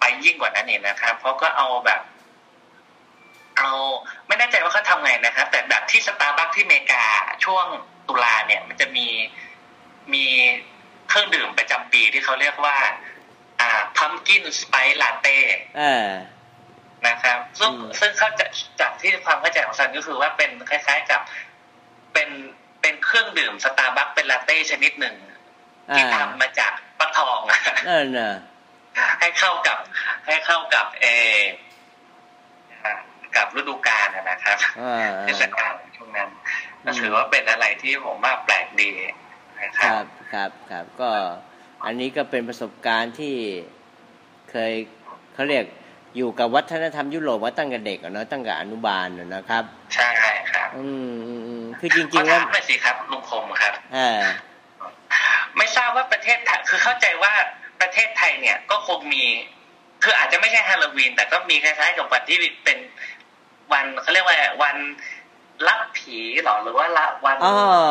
[0.01, 2.01] ไปยิ่งกว่านั้นเองนะครับเพราะก็เอาแบบ
[3.59, 3.71] เอา
[4.27, 7.05] ไม่แน่ใจว่าเขาทำไงนะครับ แต่แบบที่สตาร์บัคที่อเมริกา
[7.45, 7.67] ช่วง
[8.09, 9.09] ตุลาเนี่ย มันจะมี
[10.15, 10.25] มี
[11.09, 12.77] เครื่องดื่มประจำปีที่เขาเรียกว่า
[13.61, 15.39] อ่า Pumpkin Spice Latte
[17.09, 18.47] นะครับ ซึ่งซึ่งเขาจะ
[18.81, 21.21] จากที่ความเข้าใจของซันก็คือว่าเป็นคล้าย ๆกับ
[22.15, 22.29] เป็น
[22.85, 25.17] เป็นเครื่องดื่มสตาร์บัคเป็นลาเต้ชนิดหนึ่ง
[25.95, 27.41] ที่ทำมาจากฟักทอง
[27.89, 28.33] นั่นนะ
[29.21, 29.79] ให้เข้ากับ
[30.27, 31.07] ให้เข้ากับเอ
[33.37, 34.59] กับฤดูกาลนะครับ
[35.23, 36.29] เทศกาลช่วงนั้น
[36.85, 38.91] ก็ถือว่าเป็นอะไรที่ผมว่าแปลกดี
[39.61, 41.11] นะครับครับครับก็
[41.85, 43.35] อันนี้ก็เป็นประสบการณ์ที่
[44.51, 44.73] เคย
[45.35, 45.65] เขาเรียก
[46.17, 49.65] อยู่กับวัฒนธรรมยุโรปมาตั้งแต่เด็กเนาะตั้งแต่อนุบาลนะครับ
[49.95, 50.09] ใช่
[50.53, 50.87] ครับ อื
[51.54, 54.11] ม คือจริงๆแล้วไม่สิครับลุงคมครับอ่า
[55.57, 57.33] ไม่ทราบว่าประเทศไทยคือเข้าใจว่า
[57.81, 59.25] ประเทศไทยเนี่ยก็คงมี
[60.03, 62.79] คืออาจจะไม่ใช่ฮาโลวีน แต่ก็มีคล้ายๆกับวันที่เป็น
[63.73, 64.77] วันเขาเรียกว่าวัน
[65.69, 67.37] รับผีหรอหรือว่าละวัน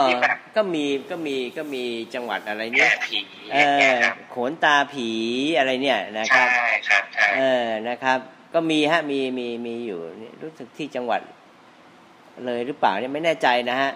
[0.07, 3.19] ที่แบบก็มีก็มีก็มีจังหวัดอะไรเนี่ยผี
[3.53, 3.57] เอ
[3.93, 3.93] อ
[4.29, 5.09] โขนตาผี
[5.57, 7.03] อะไรเนี่ยนะครับใช่ครับ
[7.37, 8.19] เออนะครับ
[8.53, 9.99] ก็มีฮะมีมีมีอยู่
[10.41, 11.21] รู้สึกที่จังหวัด
[12.45, 13.91] เลยหรือเปล่าเนี่ยไม่แน่ใจนะฮะ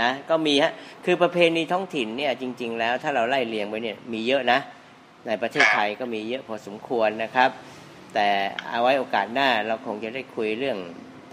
[0.00, 0.72] นะก็มีฮะ
[1.04, 4.58] คือประเพณีท้องถิ่นเนี่ยจริง ๆ แล้วถ้าเราไล่เรียงไว้เนี่ยมีเยอะนะ
[5.26, 7.50] ในประเทศไทยก็มีเยอะพอสมควรนะครับ
[8.14, 8.28] แต่
[8.70, 10.78] เอาไว้โอกาสหน้าเราคงจะได้คุยเรื่อง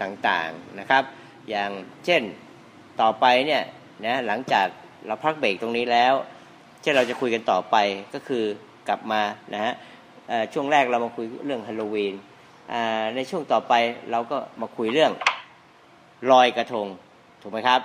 [0.02, 1.04] ต่างๆนะครับ
[1.50, 1.70] อย่าง
[2.04, 2.22] เช่น
[3.00, 3.62] ต่อไปเนี่ย
[4.06, 4.66] นะหลังจาก
[5.06, 6.14] เราพักเบรกตรงนี้แล้ว
[6.82, 7.76] ที่เราจะคุยกันต่อไป
[8.14, 8.44] ก็คือ
[8.88, 9.22] กลับมา
[9.54, 9.72] นะฮะ
[10.52, 12.14] ช่วงแรกเรามาคุยเรื่องฮาโลวีน
[13.16, 13.74] ในช่วงต่อไป
[14.10, 15.12] เราก็มาคุยเรื่อง
[16.30, 16.86] ลอยกระทง
[17.42, 17.80] ถูกไหมครับ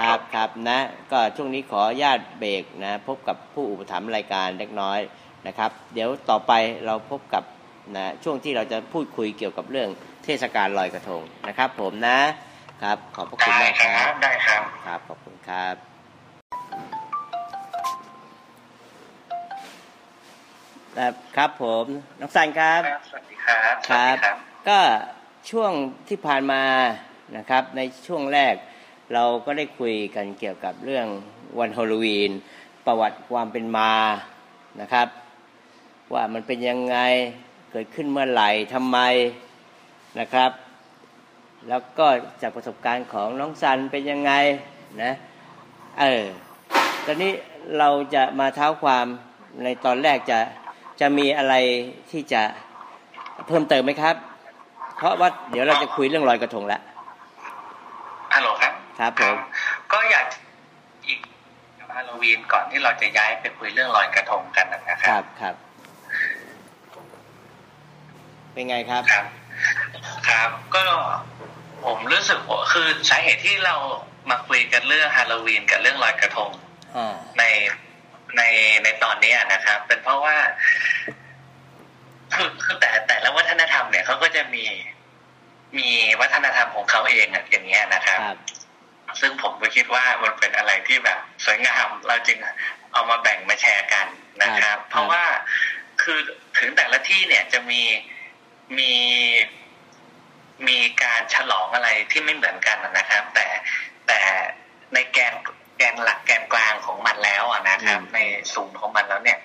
[0.00, 0.78] ครับครับนะ
[1.12, 5.00] ก็ช่วงนี้ขอญาตเบรกนะ พบกับผู้อุปถัมภ์รายการเล็กน้อย
[5.46, 6.52] นะครับ เดี๋ยวต่อไป
[6.86, 7.42] เราพบกับ
[7.96, 9.88] นะช่วงที่เราจะพูดคุยเกี่ยวกับเรื่อง
[10.24, 12.18] เทศกาลลอยกระทงนะครับ ผมนะ
[12.82, 15.74] ครับ ขอบพระคุณมากครับได้ครับครับขอบคุณครับ
[21.36, 21.84] ครับผม
[22.20, 24.16] น้องสันครับ สวัสดีครับ ครับ
[24.68, 24.78] ก็
[25.52, 25.72] ช่วง
[26.08, 26.62] ที่ผ่านมา
[27.36, 28.54] นะครับ ในช่วงแรก
[29.14, 31.06] เราก็ได้คุยกันเกี่ยวกับเรื่อง
[31.58, 32.30] วันฮอลลีวีน
[32.86, 33.92] ประวัติความเป็นมา
[34.80, 35.08] นะครับ
[36.14, 36.96] ว่ามันเป็นยังไง
[37.72, 38.98] เกิดขึ้นเมื่อไหร่ทำไม
[40.20, 40.50] นะครับ
[41.68, 42.06] แล้วก็
[42.42, 44.32] จากประสบการณ์ของน้องซันเป็นยังไง
[45.02, 45.12] นะ
[46.00, 46.24] เออ
[47.06, 47.32] ตอนนี้
[47.78, 49.06] เราจะมาเท้าความ
[49.64, 50.38] ในตอนแรกจะ
[51.00, 51.54] จะมีอะไร
[52.10, 52.42] ที่จะ
[53.46, 54.16] เพิ่มเติมไหมครับ
[54.96, 56.80] เพราะว่าเดี๋ยวเราจะคุยเรื่องลอยกระทงแล้ว
[58.34, 59.36] ฮัลโหลครับ ครับผม
[59.92, 60.26] ก็อยาก
[61.06, 61.20] อีก
[61.94, 65.54] ฮาโลวีนก่อนที่เราจะย้ายไปคุยเรื่องลอยกระทงกันนะครับ ครับครับ
[68.52, 69.24] เป็นไงครับ ครับ
[70.28, 70.84] ครับ ก็
[71.84, 72.38] ผมรู้สึก
[72.72, 73.74] คือสาเหตุที่เรา
[74.30, 76.50] มาคุยกันเรื่องฮาโลวีนกับเรื่องลอยกระทง
[77.38, 77.44] ใน
[78.36, 78.42] ใน
[78.82, 80.36] ในตอนนี้นะครับ เป็นเพราะว่า
[82.34, 84.64] คือคือแต่แต่ละวัฒนธรรมเนี่ยเขาก็จะมี
[85.78, 85.88] มี
[86.20, 88.20] วัฒนธรรมของเขาเองอย่างเงี้ยนะครับ
[89.20, 92.38] ซึ่งผมก็คิดว่ามันเป็นอะไรที่แบบ สวยงามเราจึง
[92.92, 94.06] เอามาแบ่งมาแชร์กัน
[94.42, 95.24] นะครับ เพราะว่า
[96.02, 96.18] คือ
[96.58, 97.82] ถึงแต่ละที่เนี่ยจะมี
[98.78, 98.92] มี
[100.68, 103.46] มีการฉลองอะไรที่ไม่เหมือนกันนะครับ แต่
[104.06, 104.18] แต่
[104.94, 105.34] ในแกน
[105.76, 108.18] แกนหลักแกนกลางของมันแล้วนะครับ ใน
[108.52, 109.38] ศูนย์ของมันแล้วเนี่ย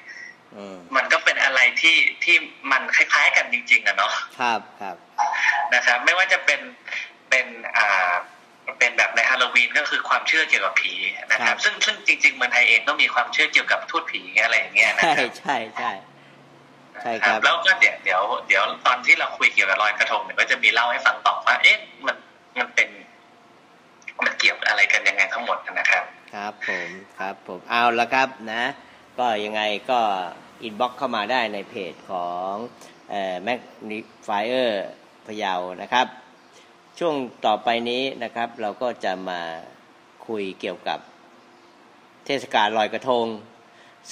[0.95, 2.35] มันก็เป็นอะไรที่ที่
[2.71, 4.95] มันคล้ายๆ กันจริง ๆอะเนาะครับครับ
[5.73, 6.61] นะครับ ไม่ว่าจะเป็น
[7.29, 7.45] เป็น
[7.77, 8.11] อ่า
[8.79, 10.93] เป็นแบบในฮาโลวีนก็คือความเชื่อเกี่ยวกับผี
[11.31, 15.91] นะครับ ซึ่งซึ่งจริงๆเมืองไทยเองก็มีความเชื่อเกี่ยวกับทูตผีอะไรอย่างเงี้ยนะใช่ใช่ใช่
[17.01, 22.15] ใช่ครับแล้วก็เดี๋ยวเดี๋ยวเดี๋ยวตอนที่เราคุยเกี่ยวกับลอยกระทงเนี่ยก็จะมีเล่าให้ฟังต่อว่า เอ๊ะมัน
[22.59, 22.89] มันเป็น
[24.25, 28.63] มันเกี่ยวอะไรกันยังไงทั้งหมดนะครับ ครับผมครับผมเอาละครับนะ
[29.19, 30.00] ก็ยังไงก็
[30.63, 32.54] inbox เข้ามาได้ในเพจของ
[33.43, 36.08] Magnifier พะเยานะครับ
[37.00, 39.41] ช่วงต่อไปนี้นะครับ เราก็จะมา
[40.28, 41.00] คุยเกี่ยวกับ
[42.26, 43.26] เทศกาลลอยกระทง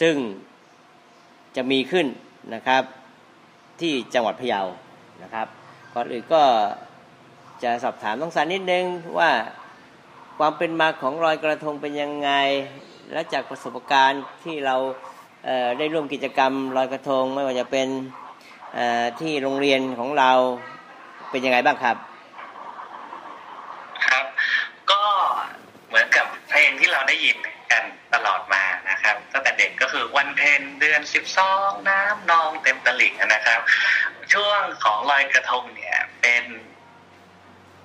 [0.02, 0.16] ซึ่ง
[1.56, 2.08] จะมีขึ้น
[2.54, 2.84] นะครับ
[3.80, 4.62] ที่จังหวัดพะเยา
[5.24, 5.48] นะครับ
[5.94, 6.44] ก่อนอื่นก็
[7.64, 8.86] จะสอบถามน้องซันนิดนึง
[9.20, 9.32] ว่า
[10.38, 12.32] ความเป็นมาของลอยกระทงเป็นยังไง
[13.14, 14.76] และจากประสบการณ์ที่เรา
[15.46, 17.88] เได้ร่วมกิจกรรมลอยกระทงไม่ว่าจะเป็น
[19.20, 20.32] ที่โรงเรียนของเรา
[21.32, 21.98] เป็นยังไงบ้างครับ
[24.08, 24.26] ครับ
[24.92, 25.04] ก็
[25.88, 27.38] เหมือนกับเพลงที่เราได้ยิน
[27.72, 33.60] กันตลอดมานะครับตั้งแต่เด็กก็คือวันเพ็ญเดือนสิบสองน้ำนองเต็มตลิ่งนะครับ
[34.34, 36.44] ช่วงของลอยกระทงเนี่ยเป็น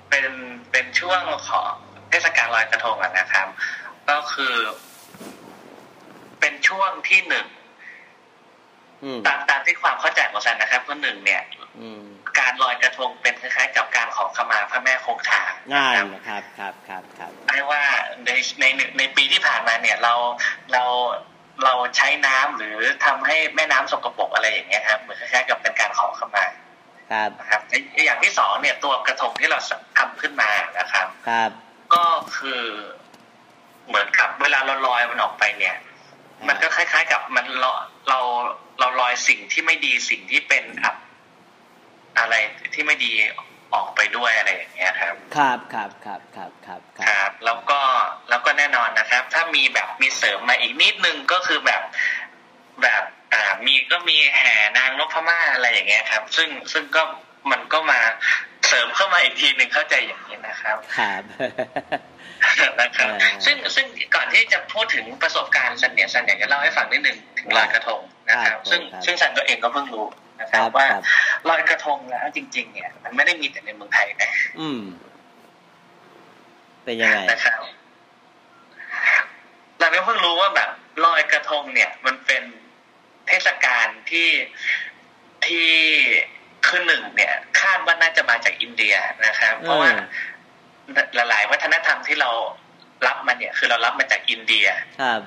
[0.09, 0.27] เป็น
[0.71, 1.73] เป็นช่วงของ
[2.11, 3.49] เทศกาลลอยกระทงนะครับ
[4.09, 4.55] ก็คือ
[6.45, 7.47] เป็นช่วงที่หนึ่ง
[9.27, 11.43] ตามตามที่ความเข้าใจของฉันนะครับก็หนึ่งเนี่ย
[12.39, 15.43] การลอยกระทงเป็นคล้ายๆ กับการขอขมาพระแม่คงคา
[15.75, 17.83] ง่ายนะครับครับครับครับไม่ว่า
[18.25, 18.31] ใน
[18.61, 18.65] ใน
[18.99, 20.15] ในปีที่ผ่านมาเนี่ยเรา
[20.73, 20.83] เรา
[21.65, 26.45] เราใช้น้ำหรือทำให้แม่น้ำสกปรกอะไรอย่างเงี้ยครับเหมือนคล้ายๆกับเป็นการขอขมา
[27.13, 27.61] ครับครับ
[28.05, 29.59] อย่างที่สองเนี่ยตัวกระทงที่เรา
[29.99, 31.51] ทำขึ้นมานะครับ ครับ
[31.95, 32.05] ก็
[32.37, 32.63] คือ
[33.89, 35.77] เหมือนกับเวลาเราลอยมันออกไปเนี่ย
[36.49, 37.71] มันก็คล้าย ๆ กับมันเรา
[38.09, 38.19] เรา
[38.79, 40.97] เราลอยสิ่งที่ไม่ดีสิ่งที่เป็นอับ
[42.19, 42.35] อะไร
[42.75, 43.13] ที่ไม่ดี
[43.75, 47.81] ออกไปด้วยอะไรอย่างเงี้ยครับ ครับครับครับครับครับครับ แล้วก็
[48.29, 51.83] แล้วก็แน่นอนนะครับ ถ้ามีแบบมีเสริมมาอีกนิดนึงก็คือแบบ
[52.83, 53.03] แบบ
[53.35, 57.03] อ่ามีก็มีแห่นางนพม่าอะไรอย่างเงี้ยครับ ซึ่งซึ่งก็
[57.51, 58.01] มันก็มา
[58.69, 61.23] เสริมเข้ามาอีกทีหนึ่งเข้าใจอย่างนี้นะครับครับ
[62.81, 63.09] นะครับ
[63.45, 68.01] ซึ่งซึ่งก่อนที่จะพูดถึงประสบการณ์สันเนี่ยสันอยากจะเล่าให้ฟังนิดนึงถึงลอยกระทง
[68.31, 70.07] นะครับ ซึ่งซึ่งสันตัวเองก็เพิ่งรู้
[70.41, 70.87] นะครับว่า
[71.49, 74.83] ลอยกระทงแล้วจริง ๆ เนี่ย มันไม่ได้มีแต่ในเมืองไทยนะอืม
[76.85, 77.61] เป็นยังไงนะครับ
[79.79, 80.71] เราเพิ่งรู้ว่าแบบ
[81.05, 82.43] ลอยกระทงเนี่ย มันเป็น
[83.29, 84.31] เทศกาลที่
[85.47, 85.71] ที่
[86.67, 88.95] คือหนึ่งเนี่ย คาดว่าน่าจะมาจากอินเดีย
[89.27, 89.91] นะครับ เพราะว่า
[91.15, 92.31] หลาย ๆ วัฒนธรรมที่เรา
[93.07, 94.67] รับมาเนี่ย คือเรารับมาจากอินเดีย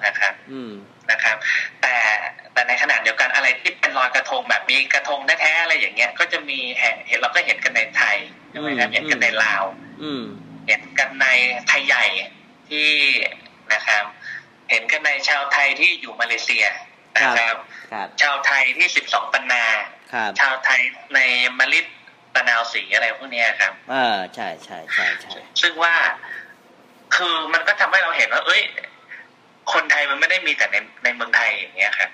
[0.05, 0.73] นะครับ อืม
[1.11, 1.37] นะครับ
[1.81, 1.95] แต่
[2.53, 8.17] แต่ในขณะเดียวกันอะไรที่เป็นรอยกระทงแบบมีกระทงแท้ๆอะไรอย่างเงี้ย ก็จะมีเห็นเราก็เห็นกันในไทย
[8.49, 9.63] ใช่ไหมครับเห็นกันในลาว
[10.67, 11.27] เห็นกันใน
[11.67, 12.05] ไทยใหญ่
[12.69, 12.89] ที่
[13.73, 14.03] นะครับ
[14.69, 16.65] เห็นกันในชาวไทยที่อยู่มาเลเซีย
[17.17, 17.55] นะครับ
[18.21, 19.65] ชาวไทยที่สิบสองปันนา
[20.41, 20.81] ชาวไทย
[21.15, 21.19] ใน
[21.59, 21.85] มลิต
[22.35, 25.95] ตะนาวสีอะไรพวกนี้ครับอ่าใช่ใช่ใช่ใช่ซึ่งว่า
[27.15, 28.61] คือมันก็ทำให้เราเห็นว่า เอ้ย
[29.73, 32.09] คนไทยมันไม่ได้มีแต่ในในเมืองไทยอย่างเงี้ยครับ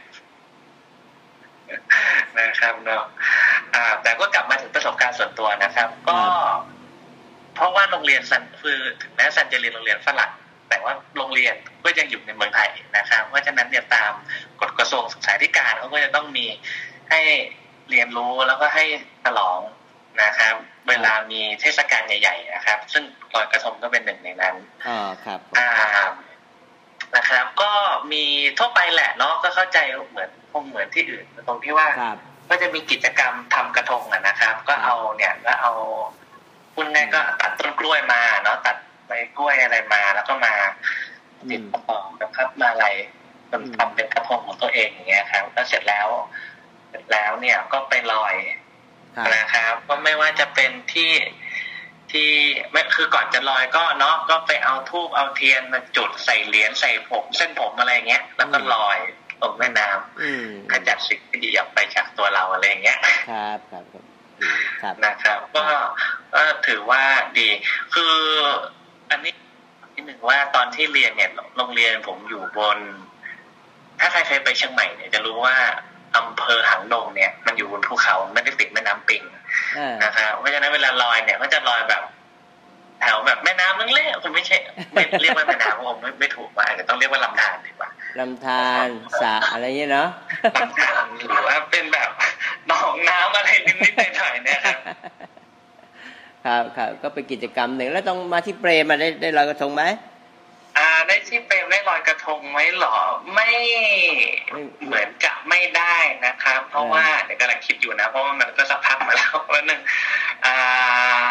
[2.39, 3.03] นะครับเนาะ
[3.73, 6.17] อ่า แต่ก็กลับมาถึงประสบการณ์ส่วนตัวนะครับ ก็
[7.55, 10.31] เพราะว่าโรงเรียนซันคือถึงแม้ซันจะเรียนโรงเรียนฝรั่ง
[10.69, 14.11] แต่ว่าโรงเรียนก็ยังอยู่ในเมืองไทยนะครับ เพราะฉะนั้นเนี่ยตาม
[14.61, 16.45] กฎกระทรวงศึกษาธิการเขาก็จะต้องมี
[17.09, 17.21] ให้
[17.89, 18.83] เรียนรู้แล้วก็ให้
[19.23, 19.59] ฉลอง
[20.23, 20.53] นะครับ
[20.89, 24.55] เวลามีเทศกาลใหญ่ๆนะครับ ซึ่งลอยกระทงก็เป็นหนึ่งในนั้น
[24.87, 25.69] อ่าครับอ่า
[27.15, 27.71] นะครับ ก็
[28.11, 28.23] มี
[28.59, 29.77] ทั่วไปแหละเนาะก็เข้าใจ
[30.09, 31.87] เหมือนคงเหมือนที่อื่นตรงที่ว่า
[32.49, 35.71] ก็จะมีกิจกรรมทำกระทงอะนะครับ ก็เอาเนี่ยก็เอา
[36.75, 40.53] คุณแม่ก็ตัดต้นกล้วยมาเนาะตัดใบกล้วยอะไรมาแล้วก็มา
[41.51, 42.87] ติดต่อนะครับมาอะไร
[43.77, 46.52] ทำเป็นกระทงของตัวเองอย่างเงี้ยครับแล้วเสร็จแล้วเสร็จ
[47.11, 48.35] แล้วเนี่ยก็ไปลอย
[49.35, 51.11] นะครับ ก็ไม่ว่าจะเป็นที่
[52.11, 52.29] ที่
[52.71, 58.97] ไม่คือก่อนจะลอยก็เนาะก็ไปเอาทูบเอาเทียนมาจุดใส่เหรียญใส่ผมเส้นผมอะไรเงี้ย แล้วก็ลอย
[59.41, 63.83] ลงแม่น้ำขจัดสิ่งที่ดีออกไปจากตัวเราอะไรเงี้ยครับครับ
[64.81, 65.65] ครับนะครับ ก็
[66.33, 67.03] ก็ถือว่า
[67.39, 67.49] ดี
[67.93, 68.15] คือ
[69.11, 69.33] อันนี้
[69.93, 72.79] นิดหนึ่งว่าตอนที่เรียนเนี่ยโรงเรียนผมอยู่บน
[73.99, 75.55] ถ้าใครเคยไปเชียงใหม่เนี่ยจะรู้ว่า
[76.17, 79.23] อำเภอหางดงเนี่ย มันอยู่บนภูเขาไม่ได้ติดแม่น้ำปิง
[80.03, 82.03] นะครับเพราะฉะนั้นเวลาลอยเนี่ยก็จะลอยแบบ
[83.01, 84.57] แถวแบบแม่น้ำนึงเล่ผมไม่ใช่
[84.93, 88.87] ไม่เรียกว่าแม่น้ำผมไม่ไม่ถูกมาแต่ต้องเรียกว่าลำธารดีกว่าลำธาร
[89.21, 90.09] สระอะไรเงี้ยเนาะ
[90.61, 92.09] ลำธารหรือว่าเป็นแบบ
[92.67, 94.77] หนองน้ำอะไรนิดๆหน่อยๆเนี่ยครับ
[96.45, 99.83] ครับครับก็เป็นกิจกรรมหนึ่งแล้วต้องมาที่เปรมมาได้ได้ลอยกระทงไหม
[100.77, 102.97] อ่าได้ที่เปรมได้ลอยก ระทงไหมหรอ
[103.33, 103.49] ไม่
[104.85, 105.95] เหมือนกับไม่ได้
[106.25, 109.79] นะครับ เพราะว่าเดี๋ยวกำลังคิดอยู่นะ เพราะว่ามันก็สักพักมาแล้ววันหนึ่ง
[110.45, 111.25] อ่า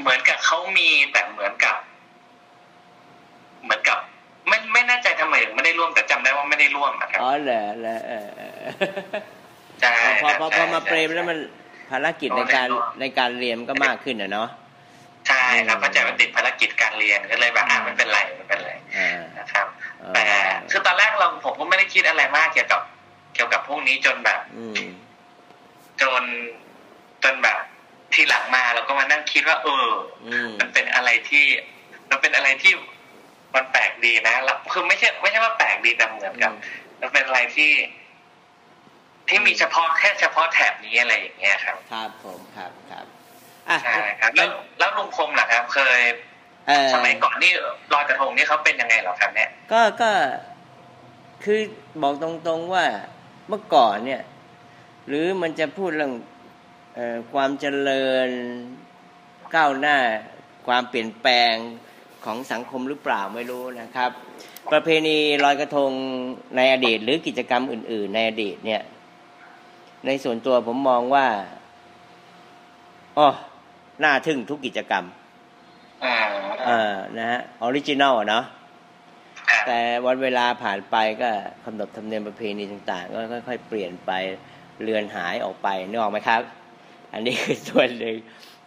[0.00, 1.76] เหมือนกับเขามีแต่เหมือนกับ
[3.64, 3.98] เหมือนกับ
[4.48, 8.60] ไม่ไม่แน่ใจทำไมไม่ได้ร่วมแต่จำได้ว่าไม่ได้ร่วมนะครับอ๋อเหรอเหรอเออเออ
[9.80, 9.92] ใช่
[10.22, 11.38] พอพอพอมาใช่เปรมแล้วมัน
[11.90, 12.68] ภารกิจในการ
[13.00, 14.48] ในการเรียนก็มากขึ้นอะเนาะ
[15.30, 19.66] ใช่ครับเข้าใจว่าติดภารกิจการเรียนก็เลยแบบอ่าไม่เป็นไรไม่เป็นไรอ่านะครับ
[20.00, 20.26] เออแต่
[20.70, 22.82] คือตอนแรกเราผมก็ไม่ได้คิดอะไรมากเกี่ยวกับ
[23.34, 24.74] เกี่ยวกับพวกนี้จนแบบอืม
[26.00, 26.22] จน
[27.24, 27.58] จนแบบ
[28.14, 29.88] ทีหลังมาเราก็มานั่งคิดว่า เออ
[30.26, 31.44] อืมมันเป็นอะไรที่
[32.10, 32.72] มันเป็นอะไรที่
[33.54, 36.52] มันแปลกดีนะแล้วคือไม่ใช่ไม่ใช่ว่าแปลกดีแต่เหมือนกับ
[37.00, 37.72] มันเป็นอะไรที่
[39.28, 43.06] ที่มีเฉพาะแค่เฉพาะแถบนี้อะไรอย่างเงี้ยครับ ครับผมครับครับ
[43.68, 46.00] อะใช่ครับแล้วแล้วลุงคมล่ะครับ เคย
[46.66, 47.52] เอ่อสมัยก่อนนี่
[47.92, 50.10] ลอยกระทงนี่เขาเป็นยังไงเหรอครับ เนี่ย ก็ก็
[51.44, 51.60] คือ
[52.02, 52.86] บอกตรงๆว่า
[53.48, 54.22] เมื่อก่อนเนี่ย
[55.08, 56.12] หรือมันจะพูดเรื่อง
[56.94, 58.28] เออความเจริญ
[59.54, 59.98] ก้าวหน้า
[60.66, 61.54] ความเปลี่ยนแปลง
[62.24, 64.10] ของสังคมหรือเปล่าไม่รู้นะครับ
[64.72, 65.90] ประเพณีลอยกระทง
[66.56, 68.82] ในอดีต หรือกิจกรรมอื่น ๆ ในอดีตเนี่ย
[70.06, 71.26] ในส่วนตัวผมมองว่า
[73.18, 73.28] อ๋อ
[74.04, 75.04] น่าทึ่งทุกกิจกรรม
[76.04, 76.26] อืม
[76.66, 78.44] เออนะฮะ original เนาะ
[79.48, 81.30] ครับแต่วันเวลาผ่านไปก็
[81.64, 84.12] ขนบธรรมเนียมประเพณีต่าง ๆ ก็ค่อย ๆ เปลี่ยนไป
[84.82, 86.42] เลือนหายออกไปนึกออกไหมครับ
[87.12, 88.16] อันนี้คือส่วนหนึ่ง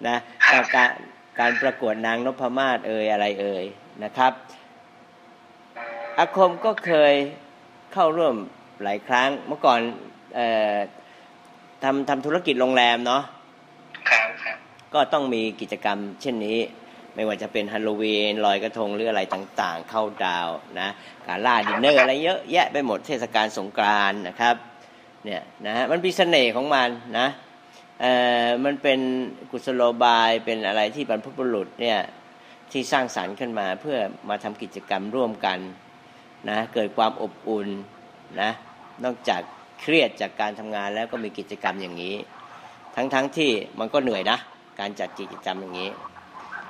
[0.07, 0.17] นะ
[0.51, 0.91] การการ
[1.39, 3.65] การประกวดนางนพมาศเอ่ยอะไรเอ่ย
[4.03, 4.31] นะครับ
[6.17, 7.13] อาคมก็เคย
[7.93, 8.35] เข้าร่วม
[8.83, 9.79] หลายครั้งเมื่อก่อน
[10.35, 10.73] เอ่อ
[11.83, 13.32] ทำทำธุรกิจโรงแรมเนาะครับครับ
[14.93, 16.59] ก็ต้องมีกิจกรรมเช่นนี้
[17.15, 20.89] ไม่ว่าจะเป็นฮัลโลวีนลอยกระทงหรืออะไรต่างๆ เข้าดาวนะ
[21.27, 24.55] การล่าดินเนอร์อะไรเยอะแยะไปหมดเทศกาลสงกรานนะครับ
[25.25, 27.27] เนี่ยนะฮะมันมีเสน่ห์ของมันนะ
[28.01, 28.13] เอ่
[28.45, 28.99] อมันเป็น
[29.51, 31.99] กุศโลบายเป็นอะไรที่บรรพบุรุษเนี่ย
[32.71, 33.97] ที่สร้างสรรค์ขึ้นมาเพื่อ
[34.29, 35.59] มาทำกิจกรรมร่วมกัน
[36.49, 37.67] นะเกิดความอบอุ่น
[38.41, 38.51] นะ
[39.03, 39.41] นอกจาก
[39.81, 42.15] เครียดจากการทำงานแล้วก็มีกิจกรรมอย่างนี้
[42.95, 44.37] ทั้งๆทที่มันก็เหนื่อยนะ
[44.79, 45.91] การจัดกิจกรรมอย่างนี้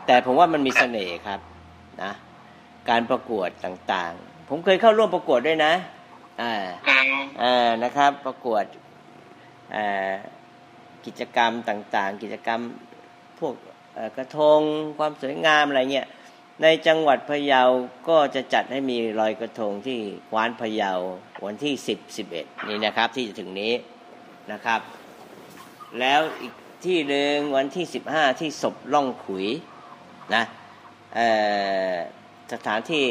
[0.06, 1.40] แต่ผมว่ามันมีเสน่ห์ครับ
[2.04, 2.12] นะ
[2.90, 5.74] การประกวดต่างๆ ผมเคยเข้าร่วมประกวดด้วยนะ
[6.42, 6.54] อ่า
[7.42, 8.64] อ่านะครับ ประกวด
[9.76, 10.12] อ่า
[11.06, 12.62] กิจกรรมต่างๆ กิจกรรม
[13.40, 13.54] พวก
[14.18, 14.60] กระทง
[14.98, 16.08] ความสวยงามอะไรเงี้ย
[16.62, 17.62] ในจังหวัดพะเยา
[18.10, 20.00] ก็จะจัดให้มีลอยกระทงที่
[20.32, 20.92] กวานพะเยา
[21.46, 23.74] วันที่สิบสิบเอ็ดนี่นะครับที่จะถึงนี้
[24.52, 24.82] นะครับ
[26.00, 26.54] แล้วอีก
[26.88, 29.46] ที่หนึ่งวันที่สิบห้าที่ศพล่องขุย
[30.36, 30.44] นะ
[32.54, 33.06] สถานที่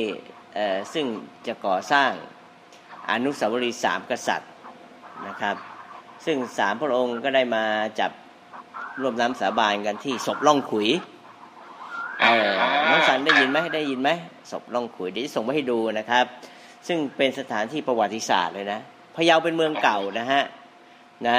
[0.95, 1.07] ซึ่ง
[1.47, 2.11] จะก่อสร้าง
[3.11, 4.51] อนุสาวรีย์สามกษัตริย์
[5.27, 5.57] นะครับ
[6.27, 7.65] ซึ่งสามพระองค์ก็ได้มา
[8.01, 8.11] จับ
[9.01, 10.89] ร่วมน้ำสาบานกันที่ศพล่องขุย
[12.21, 12.49] เออ
[12.89, 14.11] น้องสันได้ยินไหมได้ยินไหม
[14.51, 16.25] ศพล่องขุยเดี๋ยวจะส่งมาให้ดูนะครับ
[16.87, 18.81] ซึ่งเป็นสถานที่ประวัติศาสตร์เลยนะ
[19.17, 20.43] พะเยาเป็นเมืองเก่านะฮะ
[21.29, 21.39] นะ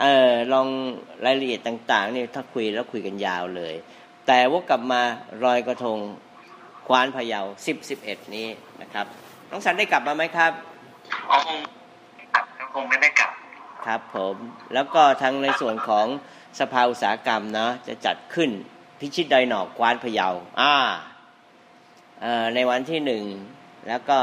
[0.00, 0.68] เออลอง
[1.24, 3.74] รายละเอียดต่างๆนี่ถ้าคุยแล้วคุยกันยาวเลย
[4.26, 5.02] แต่ว่ากลับมา
[5.44, 5.98] รอยกระทง
[6.86, 8.46] ควานพะเยาสิบสิบเอ็ดนี้
[8.82, 9.06] นะครับ
[9.50, 10.52] น้องสันได้กลับมาไหมครับ
[11.30, 11.58] อ๋อคง
[12.32, 13.30] ครับคงไม่ได้กลับ
[13.86, 14.34] ครับผม
[14.74, 16.06] แล้วก็ทางในส่วนของ
[16.60, 18.50] สภาอุตสาหกรรมเนาะจะจัดขึ้น
[19.00, 20.28] พิชิตดอยหนอกกวานพะเยา
[20.60, 20.74] อ่า
[22.20, 23.24] เอ่อในวันที่หนึ่ง
[23.88, 24.18] แล้วก็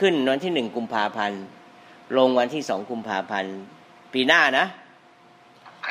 [0.00, 1.42] ขึ้นวันที่หนึ่งกุมภาพันธ์
[2.18, 3.56] ลงวันที่สองกุมภาพันธ์
[4.12, 4.66] ปีหน้านะ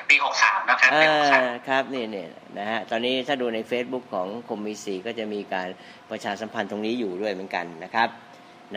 [0.10, 2.30] ปีหกสามนะครับอ่ปีหกสาามครับนี่เนี่ย
[2.60, 5.68] นะฮะตอนนี้ถ้าดูใน Facebook ของคมมีสีก็จะมีการ
[6.12, 8.10] ประชาสัมพันธ์ตรงนี้อยู่ด้วยเหมือนกันนะครับ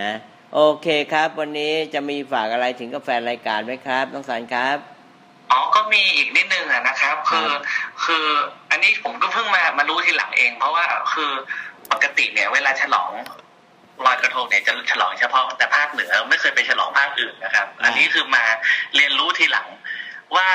[0.01, 0.13] นะ
[0.55, 4.79] โอเคครับ วันนี้จะมีฝากอะไรถึงกับแฟนรายการไหมครับน้องสารครับ
[5.51, 7.49] อ๋อก็มีอีกนิดนึงอะนะครับ คือ
[8.05, 8.27] คือ
[8.71, 11.31] อันนี้ผมก็เพิ่งมามารู้ทีหลังเอง เพราะว่าคือ
[11.93, 13.11] ปกติเนี่ย เวลาฉลอง
[14.07, 18.45] ลอยกระทงเนี่ยจะฉลองเฉพาะแต่ภาคเหนือไม่เคยไปฉลองภาคอื่นนะครับ อันนี้คือมา
[18.97, 19.67] เรียนรู้ทีหลัง
[20.37, 20.49] ว่า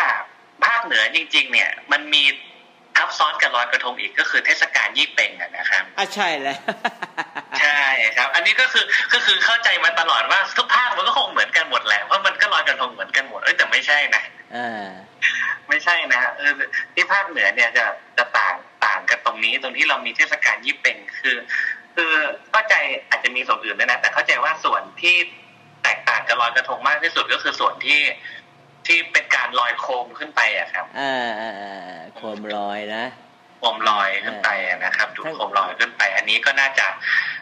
[0.66, 2.24] ภาคเหนือจริง ๆ เนี่ย มันมี
[2.98, 6.60] ทับซ้อนกับลอยกระทงอีกก็คือเทศกาลยี่เป่งอะนะครับอะใช่แล้ว
[7.62, 7.84] ใช่
[8.16, 14.24] ครับ อันนี้ก็คือก็คือเข้าใจมาตลอดว่าทุกภาคมันก็คงเหมือนกันหมดแหละเพราะมันก็ลอยกระทงเหมือนกันหมดเอ้ยแต่ไม่ใช่นะ
[14.56, 14.88] อ่า
[15.70, 16.52] ไม่ใช่นะเออ
[16.94, 17.86] ที่ภาคเหนือเนี่ยจะ
[18.18, 21.38] จะต่างต่างกันตรงนี้ตรงที่เรามีเทศกาลยี่เป่งคือ
[21.96, 22.14] คือ
[22.52, 22.76] เข้าใจ
[23.10, 25.16] อาจจะมีส่วนอื่นด้วยนะแต่เข้าใจว่าส่วนที่
[25.84, 28.00] แตกต่างกับลอยกระทงมากที่สุดก็คือส่วนที่
[28.88, 33.06] ที่เป็นการลอยโคมขึ้นไปอะครับอ่าอ่าอ่าโคมลอยนะ
[33.60, 36.86] โคมลอยขึ้นไปอะนะครับดูดโคมลอยขึ้นไป อันนี้ก็น่าจะ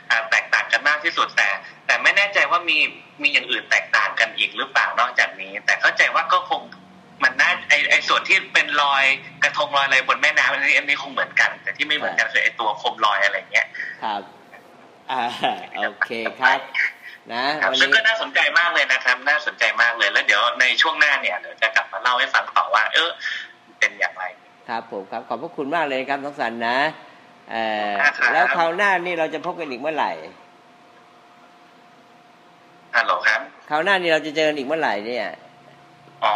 [0.09, 1.49] อ่าแตกต่างกันมากที่สุดแต่
[1.85, 2.77] แต่ไม่แน่ใจว่ามี
[3.21, 6.61] มีอย่างอื่นแตกต่างกันอีกหรือเปล่านอกจากนี้ แต่เข้าใจว่าก็คง
[7.23, 7.51] มันน่า
[8.09, 9.03] ส่วนที่เป็นรอย
[9.43, 13.67] กระทงรอยอะไรบนแม่น้ำอันนี้อันนี้คงเหมือนกัน แต่ที่ไม่เหมือนกันคือไอตัวโคมลอยอะไรเงี้ย
[14.03, 14.21] ครับ
[15.11, 15.21] อ่า
[15.77, 16.59] โอเคครับ
[17.33, 23.09] นะวันซึ่งนี้ก็น่าสนใจมากเลยนะครับ น่าสนใจมากเลยแล้วเดี๋ยวในช่วงหน้าเนี่ยเดี๋ยวจะกลับมาเล่าให้ฟังต่อว่า เออ
[23.79, 24.23] เป็นอย่างไร
[24.69, 26.77] ครับผมครับขอบพระคุณมากเลยครับน้องสันนะ
[27.51, 30.11] เอ่อครับแล้วคราวหน้านี่เราจะพบกันอีกเมื่อไหร่
[32.95, 33.39] ฮัลโหลครับ
[33.69, 35.27] คราวหน้านี่เราจะเจอกันอีกเมื่อไหร่เนี่ย
[36.23, 36.35] อ๋อ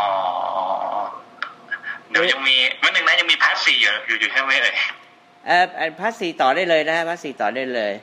[2.10, 4.75] เดี๋ยวยังมีวันหนึ่งนะยังมี part สี่อยู่อยู่อยู่ใช่ไหมเอ่ย
[5.47, 7.93] เออเอ่อ part สี่ต่อได้เลยนะ part สี่ต่อได้เลย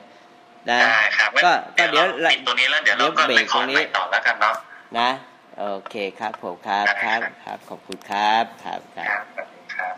[0.69, 4.55] นะได้ครับก็ก็เดี๋เดี๋ยยวเราปิดตัวนี้แล้วเดี๋ยวเราก็เดี๋ยวเบรไปกขอตรงนี้ไปต่อแล้วกันเนาะ
[4.97, 5.09] นะ
[5.59, 9.95] โอเคครับผมครับครับครับขอบคุณครับครับครับครับสวัสดีครับ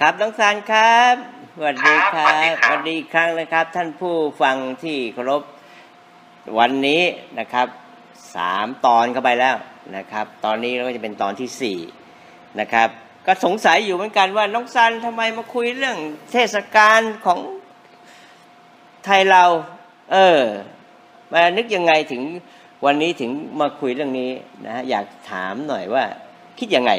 [0.00, 1.14] ครับน้องสันครับ
[1.56, 5.42] สวัสดีคครัรับบสวัสดีครับสวัสดีอีกครั้งนะครับ ท่านผู้ฟังที่เคารพ
[6.58, 7.02] วันนี้
[7.38, 7.66] นะครับ
[8.36, 9.56] สามตอนเข้าไปแล้ว
[9.96, 11.78] นะครับ ตอนนี้เราก็จะเป็นตอนที่สี่
[12.60, 12.88] นะครับ
[13.26, 15.96] ก็สงสัยอยู่เหมือนกันว่าน้องซันทำไมมาคุยเรื่อง
[16.32, 17.40] เทศกาลของ
[19.04, 19.44] ไทยเรา
[20.12, 20.40] เออ
[21.32, 22.22] มานึกยังไงถึง
[22.84, 24.30] วันนี้ถึงมาคุยเรื่องนี้
[24.64, 26.04] นะฮะอยากถามหน่อยว่า
[26.58, 26.92] คิดยังไง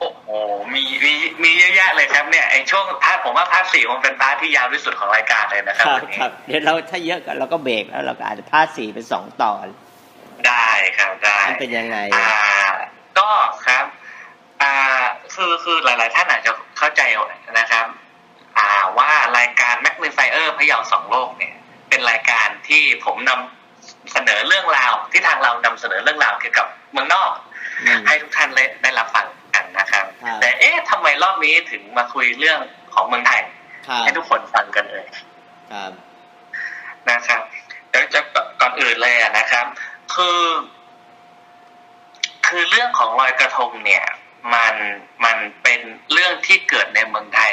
[0.00, 0.28] โอ้โห
[0.72, 9.66] มีมีมีเยอะแยะเลยครับเนี่ยไอช่วง part ผมว่า part สี่คงเป็น part ที่ยาวที่สุดของรายการเลยนะครับครับวันนี้ครับเดี๋ยวเราถ้าเยอะก็เราก็เบรกแล้วเราก็อาจจะ part สี่เป็นสองตอน
[10.46, 10.68] ได้
[10.98, 12.38] ครับได้มันเป็นยังไงอ่า
[13.18, 13.30] ก็
[13.66, 13.84] ครับ
[14.66, 17.02] อ่าคือคือหลาย ๆ ท่านอาจจะเข้าใจ
[17.58, 17.86] นะครับ
[18.58, 21.54] อ่าว่ารายการ Magnifier พะเยาสองโลกเนี่ย
[21.88, 27.30] เป็นรายการที่ผมนำเสนอเรื่องราวที่ทางเรานำเสนอเรื่องราวเกี่ยวกับเมืองนอก
[27.82, 32.58] อืมให้ทุกท่านได้ได้รับฟังกันนะครับครับ แต่เอ๊ะทำไมรอบนี้ถึงมาคุยเรื่อง
[32.94, 33.40] ของเมืองไทย
[33.88, 35.04] ครับให้ทุกคนฟังกันเลย
[35.72, 35.92] ครับ
[37.10, 37.42] นะครับ
[37.90, 38.20] เดี๋ยวจะ
[38.60, 39.66] ก่อนอื่นเลยอะนะครับ
[40.14, 40.42] คือ
[42.46, 44.04] คือเรื่องของลอยกระทงเนี่ย
[44.54, 44.74] มัน
[45.24, 45.80] มันเป็น
[46.12, 47.52] เรื่องที่เกิดในเมืองไทย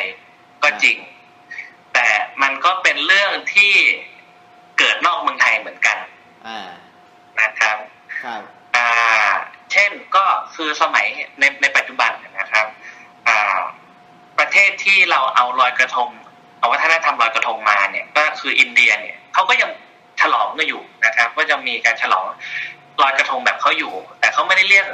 [0.64, 0.98] ก็จริง
[1.94, 2.08] แต่
[2.42, 3.74] มันก็เป็นเรื่องที่
[4.80, 5.98] เกิดนอกเมืองไทยเหมือนกัน
[6.48, 6.70] อ่า
[7.40, 7.78] นะครับ
[8.24, 8.42] ครับ
[8.76, 8.90] อ่า
[9.72, 10.26] เช่นก็
[10.56, 11.06] คือสมัย
[11.40, 12.68] ในในปัจจุบันนะครับ
[13.28, 13.60] อ่า
[14.40, 16.10] ประเทศที่เราเอาลอยกระทง
[16.60, 19.70] เอาวัฒนธรรมลอยกระทงมาเนี่ย ก็คืออินเดียเนี่ยเขาก็ยัง
[20.22, 22.26] ฉลองกันอยู่นะครับ ก็จะมีการฉลอง
[23.02, 24.86] ลอยกระทงแบบเขาอยู่ แต่เขาไม่ได้เรียก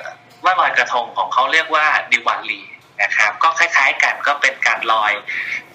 [0.43, 2.61] ว่าลอยกระทงของเขาเรียกว่าดิวาลี
[3.01, 5.13] นะครับก็คล้าย ๆ กันก็เป็นการลอย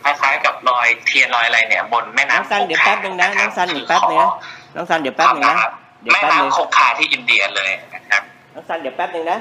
[0.03, 4.31] คล้ายๆกับลอยเทียนลอยอะไรเนี่ยบนแม่น้องน้ำซันเดี๋ยวแป๊บหนึ่งนะน้องซันเดี๋ยวแป๊บหนึงนะ
[4.77, 5.55] น้องซันเดี๋ยวแป๊บหนึ่งนะ
[6.03, 8.23] เดี๋ยวแม่แป๊บหนึ่งน้ำคงคาที่อินเดียเลยนะครับ
[8.55, 9.39] น้องซันเดี๋ยวแป๊บหนึ่งนะ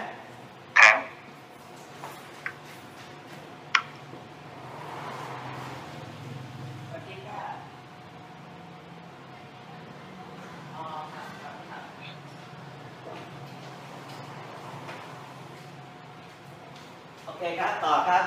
[0.79, 0.95] ครับ
[17.25, 18.23] โอเคครับต่อครับ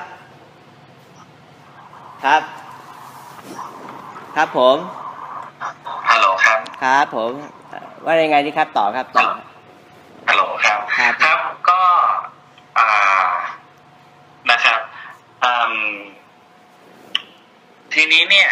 [2.23, 2.41] ครับ
[4.35, 4.77] ครับ ผม
[6.09, 7.31] ฮัลโหลครับ ครับผม
[7.69, 9.27] เอ่อว่ายังไงดีครับต่อครับต่อ
[10.29, 11.79] ฮัลโหลครับ ครับ ครับก็
[12.77, 12.89] อ่า
[14.51, 14.79] นะครับ
[15.43, 15.75] อืม
[17.93, 18.49] ทีนี้เนี่ย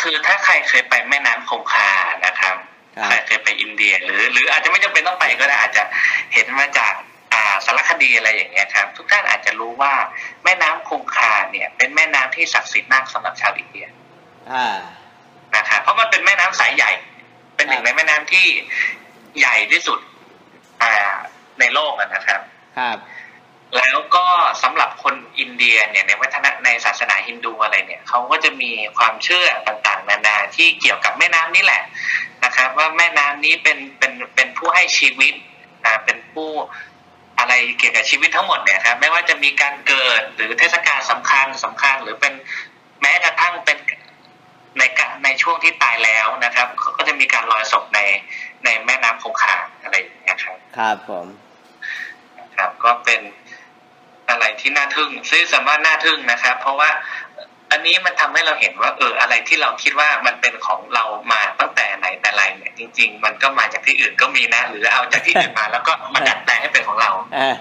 [0.00, 1.90] คือถ้าใครเคยไปแม่น้ำคงคา
[2.26, 2.56] นะครับ
[2.96, 5.82] ครับ ใครเคยไปอินเดีย หรือ หรืออาจจะไม่จำเป็นต้องไปก็ได้อาจจะ
[6.34, 6.92] เห็นมาจาก
[7.32, 9.92] อ่าสารคดีอะไรอย่างเงี้ยครับ ทุกท่านอาจจะรู้ว่า
[10.44, 13.86] แม่น้ำคงคาเนี่ย เป็นแม่น้ำที่ศักดิ์สิทธิ์มากสำหรับชาวอินเดีย
[14.52, 14.78] อ่า
[15.56, 16.92] นะครับเพราะมันเป็นแม่น้ำสายใหญ่
[17.56, 18.46] เป็นหนึ่งในแม่น้ำที่
[19.38, 19.98] ใหญ่ที่สุด
[20.82, 20.92] อ่า
[21.60, 22.40] ในโลกอะนะครับ
[22.78, 22.98] ครับ
[23.76, 24.26] แล้วก็
[24.62, 31.82] สำหรับคนอินเดียเนี่ยในวัฒนในศาสนาฮินดูอะไรเนี่ยเขาก็จะมีความเชื่อต่างๆ นานาที่เกี่ยวกับแม่น้ำนี่แหละ
[32.44, 35.34] นะครับ ว่า แม่น้ำนี้เป็นเป็นเป็นผู้ให้ชีวิต
[35.84, 36.50] อ่าเป็นผู้
[37.38, 42.34] อะไรเกี่ยวกับชีวิตทั้งหมดเนี่ยครับไม่ว่าจะมีการเกิดหรือเทศกาลสำคัญสำคัญ หรือเป็น
[43.02, 43.78] แม้กระทั่งเป็น
[44.78, 48.00] ในการในช่วงที่ตายแล้วนะครับเขาก็จะมีการลอยศพใน
[48.64, 51.26] ในแม่น้ำคงคาอะไรอย่างเงี้ยครับครับผม
[52.56, 53.20] ครับก็เป็น
[54.28, 56.90] อะไรที่น่าทึ่งซึ่งสามารถน่าทึ่งนะครับ เพราะว่า
[57.70, 67.54] อันนี้มันทำให้เราเห็นว่า เอออะไรที่เราคิดว่ามันเป็นของเรามาตั้งแต่ไหนแต่ไรเนี่ยจริง ๆ มันก็มาจากที่อื่นก็มีนะ หรือเอาจากที่อื่นมาแล้วก็มาดัดแปลงให้เป็นของเราเออ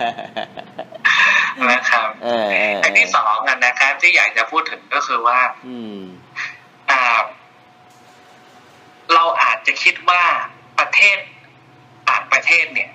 [1.69, 6.01] นะครับเออเอออันที่สองกันนะครับ ที่อยากจะพูดถึงก็คือว่า อืม
[6.91, 7.21] อ่า
[9.13, 10.23] เราอาจจะคิดว่า
[10.79, 11.17] ประเทศ
[12.09, 12.89] ต่างประเทศเนี่ย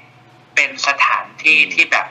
[0.55, 2.07] เป็นสถานที่อืมที่แบบ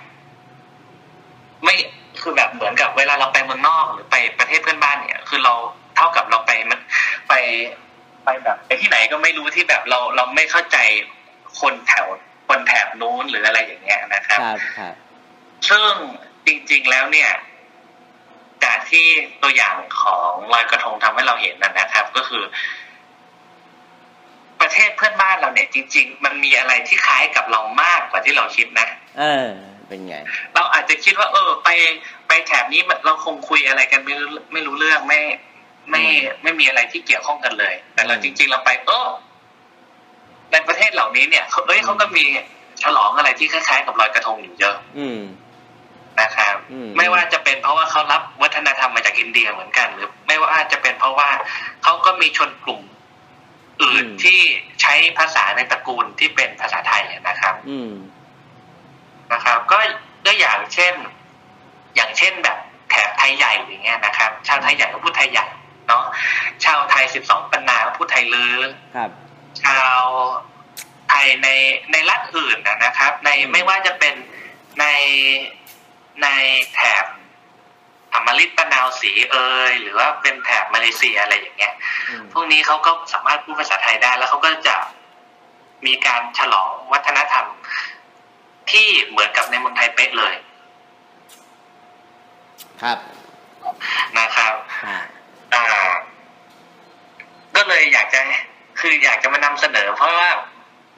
[1.64, 1.76] ไม่
[2.22, 5.54] คือแบบเหมือนกับเวลาเราไปเมืองนอกหรือไปประเทศเพื่อนบ้านเนี่ย คือเรา
[5.96, 6.80] เท่ากับเราไปมัน
[7.30, 7.34] ไป
[8.26, 10.78] ไปแบบไปที่ไหนก็ไม่รู้ที่แบบเราเราไม่เข้าใจ
[11.60, 12.06] คนแถว
[12.48, 14.94] คนแถบนู้นหรืออะไรอย่างเงี้ยนะครับครับครับ
[15.70, 15.92] ซึ่ง
[16.46, 17.32] จริง ๆแล้วเนี่ย
[18.64, 19.08] จากที่
[19.44, 22.44] ตัวอย่างของลอยกระทงทำให้เราเห็นนะนะครับ ก็คือ
[24.62, 28.88] ประเทศเพื่อนบ้านเราเนี่ยจริง ๆ มันมีอะไรที่คล้ายกับเรามากกว่าที่เราคิดนะ
[29.20, 29.50] เออ
[29.92, 30.18] เป็นไง
[30.54, 31.70] เราอาจจะคิดว่า เออ ไป
[32.28, 35.20] ไปแถบนี้มันเราคงคุยอะไรกันไม่รู้ไม่รู้เรื่องไม่
[35.92, 36.04] ไม่
[36.44, 39.10] ไม่มีอะไรที่เกี่ยวข้องกันเลย แต่เราอืมจริง ๆ เราไปเออ
[40.52, 42.24] ในประเทศเหล่านี้เนี่ยเขาเอ้ยเขาก็มี
[42.84, 45.22] ฉลองอะไรที่คล้ายๆ กับลอยกระทงอยู่เยอะ อืม
[46.22, 51.30] นะครับอืมไม่ว่าจะเป็นเพราะว่าเขารับวัฒนธรรมมาจากอินเดียเหมือนกัน หรือ ไม่ว่าจะเป็นเพราะว่า
[51.84, 52.82] เขาก็มีชนกลุ่ม
[53.84, 54.40] อื่นที่
[54.82, 57.04] ใช้ภาษาในตระกูลที่เป็นภาษาไทย
[68.96, 69.10] ครับ
[69.64, 70.02] ชาว
[71.10, 71.50] ไทยใน
[71.92, 74.14] ในรัฐอื่นนะนะครับ ในอืมไม่ว่าจะเป็น
[74.80, 74.86] ใน
[76.24, 76.28] ใน
[76.74, 77.06] แถบ
[78.14, 79.36] อมฤตปะนาวสีเอ
[79.70, 81.74] ยหรือว่าเป็นแถบมาเลเซียอะไรอย่างเงี้ย
[82.10, 84.76] อืมพวกนี้เขาก็สามารถพูดภาษาไทยได้ แล้วเขาก็จะ
[85.86, 87.48] มีการฉลองวัฒนธรรม
[88.72, 90.36] ที่เหมือนกับในเมืองไทยเป๊ะเลย
[92.82, 92.98] ครับ
[94.18, 94.54] นะครับ
[94.86, 94.98] อ่า
[95.54, 95.94] อ่า
[97.56, 98.22] ก็เลยอยากจะ
[98.82, 100.30] คืออยากจะมานำเสนอ เพราะว่า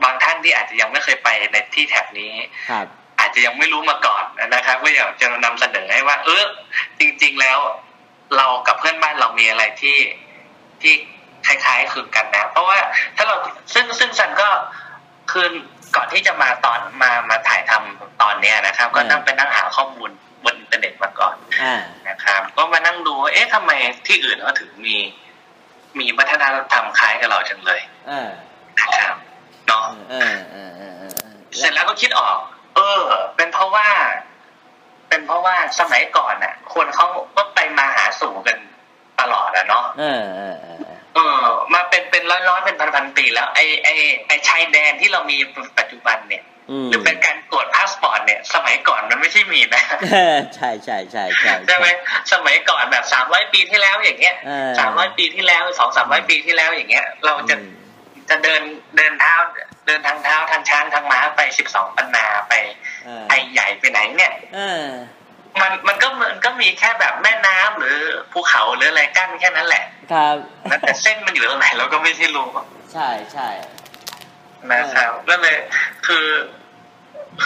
[0.03, 2.33] บางท่านที่อาจจะยังไม่เคยไปในที่แถบนี้
[2.69, 2.85] ครับ
[3.19, 4.23] อาจจะยังไม่รู้มาก่อน
[4.55, 6.43] นะครับก็อยากจะนำเสนอให้ว่า เออ
[6.99, 7.59] จริง ๆ แล้ว
[8.37, 9.97] เรากับเพื่อนบ้านเรามีอะไรที่
[10.81, 10.93] ที่
[11.45, 12.77] คล้ายๆคลึงกันนะ เพราะว่า
[13.15, 13.35] ถ้าเรา
[13.73, 14.49] ซึ่งซึ่งซันก็
[15.31, 15.47] คือ
[15.95, 20.09] ก่อนที่จะมาตอนมามาถ่ายทำตอนเนี้ยนะครับ ก็นั่งไปนั่งหาข้อมูล
[20.43, 23.71] บนอินเทอร์เน็ตมาก่อนอ่านะครับ ก็มานั่งดูว่าเอ๊ะทำไม
[24.07, 24.97] ที่อื่นเขาถึงมี
[25.99, 28.29] มีวัฒนธรรมคล้ายกับเราจังเลยอ่า
[28.79, 29.15] นะครับ
[29.67, 32.37] เนาะเออเออเออเออเออเสร็จแล้วก็คิดออก
[32.75, 33.01] เออ
[33.35, 33.87] เป็นเพราะว่า
[35.09, 37.05] เป็นเพราะว่าสมัยก่อนน่ะ คนเขา
[37.37, 38.57] ก็ไปมาหาสู่กัน
[39.19, 43.89] ตลอดอะเนาะเออเออเออเออเออมาเป็นเป็นร้อยร้อยๆเป็นพันพันๆปีแล้วไอไอ
[44.27, 45.37] ไอชายแดนที่เรามี
[45.79, 51.87] ปัจจุบันเนี่ย อืมหรือเป็นการตรวจพาสปอร์ตเนี่ย สมัยก่อนมันไม่ใช่มีนะเออใช่ใช่ใช่ใช่ใช่ไหม
[52.33, 57.71] สมัยก่อนแบบสามร้อยปีที่แล้วอย่างเงี้ยเออสามร้อยปีที่แล้วสองสามร้อยปีที่แล้วอย่างเงี้ย เราจะอืม
[58.29, 58.61] จะเดิน
[58.97, 59.35] เดินเท้า
[59.87, 62.53] เดินทางเท้าทางช้างทางม้าไปสิบสองปันนาไป
[63.05, 64.85] เออไอใหญ่ไปไหนเนี่ยเออ
[65.61, 67.95] มันมันก็มันก็มีแค่แบบแม่น้ำหรือ
[68.31, 70.35] ภูเขาหรืออะไรกั้นแค่นั้นแหละ ครับ
[70.69, 72.47] แล้วแต่เส้นมันอยู่ตรงไหนเราก็ไม่ใช่รู้
[72.93, 73.49] ใช่ใช่
[74.71, 75.57] นะครับก็เลย
[76.07, 76.27] คือ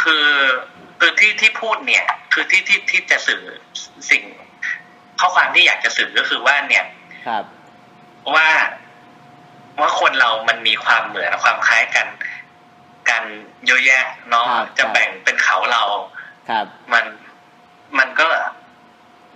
[0.01, 0.27] คือ
[0.99, 3.41] คือที่ที่พูดเนี่ย คือที่ที่ที่จะสื่อ
[4.09, 4.23] สิ่ง
[5.19, 6.85] ข้อความที่อยากจะสื่อก็คือว่าเนี่ย
[7.27, 7.43] ครับ
[8.35, 8.47] ว่า
[9.79, 12.07] ว่าคนเรามันมีความเหมือนความคล้ายกัน
[13.09, 13.23] กัน
[13.65, 15.83] เยอะแยะเนาะครับจะแบ่งเป็นเขาเรา
[16.49, 17.05] ครับ มัน
[17.97, 18.27] มันก็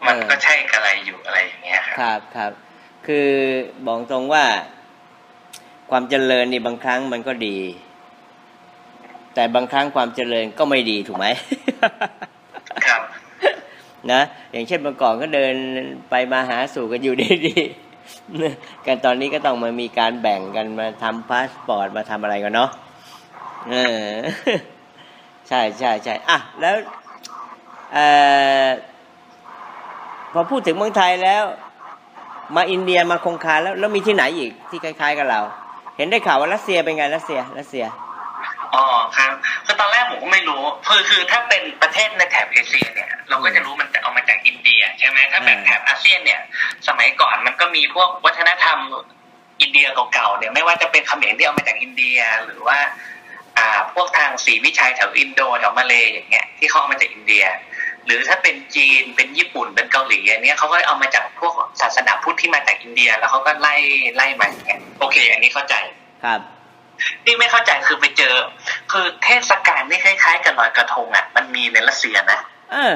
[0.05, 2.51] มันเออก็ใช่กับอะไรอยู่อะไรอย่างเงี้ยครับ ครับครับ
[3.07, 3.29] คือ
[3.85, 4.45] บอกตรงว่า
[5.91, 7.57] ความเจริญนี่บางครั้งมันก็ดี
[9.35, 11.27] แต่บางครั้งความเจริญก็ไม่ดีถูกไหม
[12.85, 13.01] ครับ
[14.11, 14.21] นะ
[14.51, 15.53] อย่างเช่นเมื่อก่อนก็เดิน
[16.09, 17.15] ไปมาหาสู่กันอยู่
[17.45, 18.53] ดีๆนะ
[18.85, 22.69] กันตอนนี้ก็ต้องมามีการแบ่งกันมาทำพาสปอร์ตมาทำอะไรกันเนาะ
[23.69, 23.75] เอ
[24.05, 24.11] อ
[25.47, 26.75] ใช่ใช่ใช่อะแล้ว
[27.93, 28.07] เอ่
[28.65, 28.67] อ
[30.33, 31.43] พอพูดถึงเมืองไทยแล้ว
[32.55, 35.41] มาอินเดียมาคงคาแล้วแล้วมีที่ไหนอีกที่คล้าย ๆ กับเรา
[35.97, 37.85] เห็นได้ข่าวว่ารัสเซียเป็นไงรัสเซียรัสเซีย
[38.75, 38.85] อ๋อ
[39.17, 39.31] ครับ
[39.65, 46.41] คือตอนแรกผมก็ไม่รู้คือคือถ้าเป็นประเทศในแถบเอเชียเนี่ย เราก็จะรู้มันจะเอามาจากอินเดียใช่ไหมถ้าแบบอืมแถบอาเซียนเนี่ย
[46.87, 48.79] สมัยก่อนมันก็มีพวกวัฒนธรรม
[49.61, 52.77] อินเดียเก่าๆเนี่ยไม่ว่าจะเป็นเขมรที่เอามาจากอินเดียหรือว่า
[53.57, 57.43] อ่าพวกทางศรีวิชัยแถวอินโดแถวมาเลย์อย่างเงี้ยที่เขาเอามาจากอินเดีย
[58.05, 63.75] หรือถ้าเป็นจีนเป็นญี่ปุ่นเป็นเกาหลีอันเนี้ยเขาก็เอามาจากพวกศาสนาพุทธที่มาจากอินเดีย แล้วเขาก็ไล่
[64.15, 65.75] ไล่มาอย่างเงี้ยโอเค อันนี้เข้าใจ
[66.25, 66.41] ครับ
[67.25, 68.35] ที่ไม่เข้าใจคือไปเจอ
[68.91, 72.39] คือเทศกาลที่คล้ายๆกับลอยกระทงอะมันมีในรัสเซียนะ
[72.73, 72.95] เออ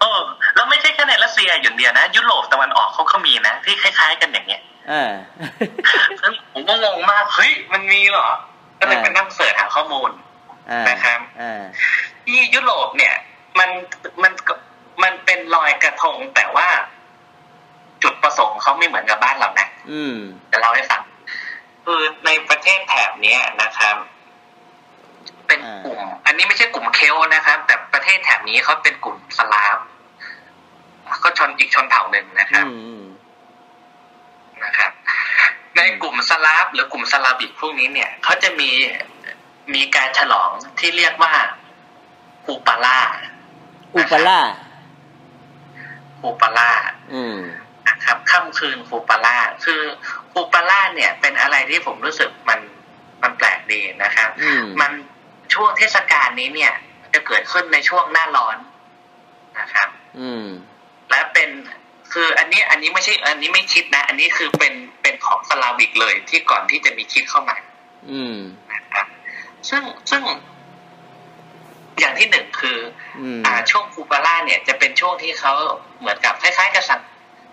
[0.00, 0.20] เออ
[0.54, 5.12] แล้วไม่ใช่แค่ในรัสเซียอย่างเดียวนะ ยุโรปตะวันออกเขาก็มีนะที่คล้ายๆกันอย่างเงี้ยเออ
[6.20, 8.28] ซึ่งผมก็งงมากเฮ้ยมันมีเหรอ
[8.78, 10.10] ก็เลยอ่าไปนั่งเสิร์ชหาข้อมูล
[10.70, 11.62] อ่านะครับอ่า
[12.26, 13.14] ที่ยุโรปเนี่ย
[13.58, 13.70] มัน
[14.22, 14.32] มัน
[15.02, 16.68] มันเป็นลอยกระทงแต่ว่า
[18.02, 20.16] จุดประสงค์เขาไม่เหมือนกับบ้านเรานะอืม
[20.50, 21.02] จะเล่าให้ฟัง
[21.84, 23.96] คือในประเทศแถบเนี้ยนะครับ
[25.46, 29.78] เป็นกลุ่ม อันนี้ไม่ใช่กลุ่มเคลนะครับ แต่ประเทศแถบนี้เขาเป็นกลุ่มสลาฟ
[31.24, 33.04] ก็ชนอีกชนเผ่าหนึ่งนะครับอืมอืม
[34.64, 34.90] นะครับ
[35.76, 38.70] ในกลุ่มสลาฟหรือกลุ่มสลาบิกพวกนี้เนี่ยเขาจะมี
[39.74, 41.32] มีการฉลองที่เรียกว่า
[42.46, 42.98] อูปาล่า
[43.96, 44.40] อุปล่า
[46.22, 46.70] อูปาล่า
[47.14, 47.38] อืม
[47.88, 49.82] นะครับค่ำคืนอูปาล่าคือ
[50.34, 52.60] อูปาล่าเนี่ย เป็นอะไรที่ผมรู้สึกมัน
[53.22, 54.92] มันแปลกดีนะครับอืมมัน
[55.54, 56.72] ช่วงเทศกาลนี้เนี่ย
[57.14, 58.56] จะเกิดขึ้นในช่วงหน้าร้อน
[59.60, 59.88] นะครับ
[60.20, 60.46] อืม
[61.10, 61.50] และเป็น
[62.12, 67.56] คืออันนี้อันนี้ไม่ใช่ อันนี้ไม่คิดนะ อันนี้คือเป็นเป็นของสลาวิกเลยที่ก่อนที่จะมีคิดเข้ามา
[68.10, 68.36] อืม
[68.72, 69.06] นะครับ
[69.68, 70.22] ซึ่งซึ่ง
[72.00, 72.78] อย่างที่หนึ่งคือ
[73.20, 75.52] อืมอ่าช่วงคูปาล่าเนี่ยจะเป็นช่วงที่เขา
[76.00, 77.00] เหมือนกับคล้ายๆกับสัง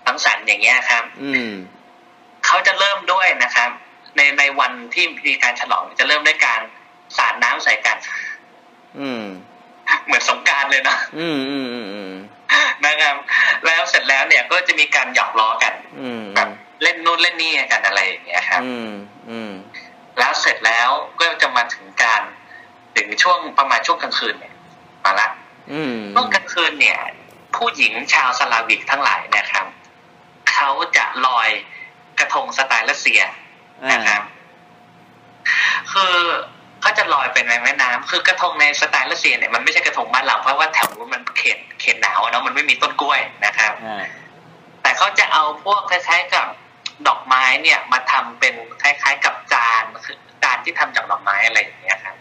[0.05, 1.51] สังสรรค์อย่างเงี้ยครับ อืม
[2.45, 3.69] เขาจะเริ่มด้วยนะครับ
[4.15, 6.59] ในในวันที่มีการฉลองจะเริ่มด้วยการ
[7.17, 7.97] สาดน้ำใส่กัน
[8.99, 9.23] อืม
[10.05, 12.13] เหมือนสงกรารเลยนะอืมอืมอืมอืม
[12.85, 13.15] นะครับ
[13.65, 16.49] แล้วเสร็จแล้วเนี่ยก็จะมีการหยอกล้อกัน อืมแบบ
[16.83, 18.91] เล่นนู่นเล่นนี่กันอะไรอย่างเงี้ยครับ อืม
[19.29, 19.51] อืม
[20.19, 20.89] แล้วเสร็จแล้ว
[21.19, 22.21] ก็จะมาถึงการ
[22.97, 24.53] ถึงช่วงประมาณช่วงกลางคืนเนี่ย
[25.03, 25.27] มาละ
[25.71, 26.99] อืมช่วงกลางคืนเนี่ย
[27.55, 29.65] ผู้หญิงชาวสลาวิกทั้งหลายเนะครับ
[30.51, 31.49] เขาจะลอย
[32.19, 33.21] กระทงสไตล์รัสเซีย
[33.83, 34.21] อ่านะครับ
[35.91, 36.15] คือ
[36.81, 44.03] เขาจะลอยไปในแม่น้ำคือกระทงในสไตล์รัสเซียเนี่ยมันไม่ใช่กระทงบ้านเราเพราะว่าแถวนู้นมันเขตเขตหนาวอะเนาะมันไม่มีต้นกล้วยนะครับอ่า
[44.81, 46.47] แต่เขาจะเอาพวกคล้ายๆกับ
[47.07, 52.15] ดอกไม้เนี่ยมาทำเป็นคล้าย ๆ กับจานคือจานที่ทำจากดอกไม้อะไรอย่างเงี้ยครับ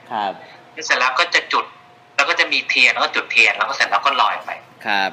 [0.77, 1.65] ครับเสร็จแล้วก็จะจุด
[2.17, 4.51] แล้วก็จะมีเทียนแล้วก็จุดเทียนแล้วก็เสร็จแล้วก็ลอยไป
[4.87, 5.11] ครับ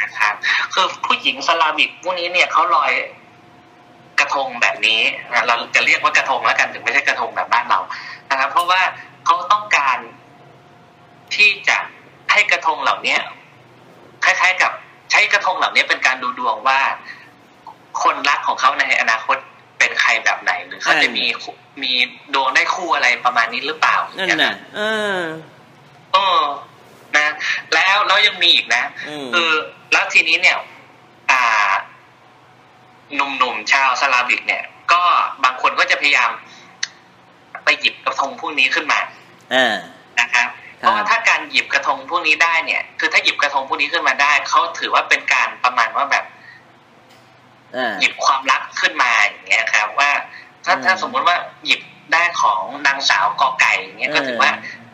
[0.00, 0.34] นะครับ
[0.72, 2.92] คือผู้หญิงสลามิกพวกนี้เนี่ยเขาลอย
[4.20, 5.00] กระทงแบบนี้
[5.32, 7.80] นะเราจะเรียกว่ากระทงแล้วกันถึงไม่ใช่กระทงแบบบ้านเรา
[8.30, 8.80] นะครับ เพราะว่า
[9.26, 9.98] เขาต้องการ
[11.34, 11.76] ที่จะ
[12.32, 13.20] ให้กระทงเหล่าเนี้ย
[14.24, 14.72] คล้ายๆกับ
[15.10, 16.80] ใช้กระทงเหล่านี้เป็นการดูดวงว่า
[18.02, 19.36] คนรักของเขาในอนาคต
[19.84, 21.24] เป็นใครแบบไหนหรือเขาจะมี
[21.82, 21.92] มี
[22.34, 24.80] ดวงได้คู่อะไรประมาณนี้หรือเปล่านั่นอย่างเงี้ยน่ะเอ
[25.16, 25.20] อ
[26.12, 26.42] เออ
[27.16, 27.26] นะ
[27.74, 29.50] แล้วแล้วยังมีอีกนะอืมคือ
[29.92, 30.56] แล้วทีนี้เนี่ย
[31.30, 31.72] อ่า
[33.14, 34.62] หนุ่มๆชาวสลาวิกเนี่ย
[34.92, 35.02] ก็
[35.44, 36.30] บางคนก็จะพยายาม
[37.64, 39.00] ไปหยิบกระทงพวกนี้ขึ้นมา
[39.54, 39.74] อ่า
[40.20, 46.33] นะครับเพราะว่าถ้าการหยิบกระทงพวกนี้ได้เนี่ย คือถ้าหยิบกระทงพวกนี้ขึ้นมาได้เขาถือว่าเป็นการประมาณว่าแบบอ่า
[48.00, 50.10] หยิบความรักขึ้นมาอย่างเงี้ยครับ ว่า
[50.64, 51.80] ถ้าอืมถ้าสมมุติว่าหยิบ
[52.12, 54.50] ได้ของนางสาวกอไก่อย่างเงี้ยก็ถือว่า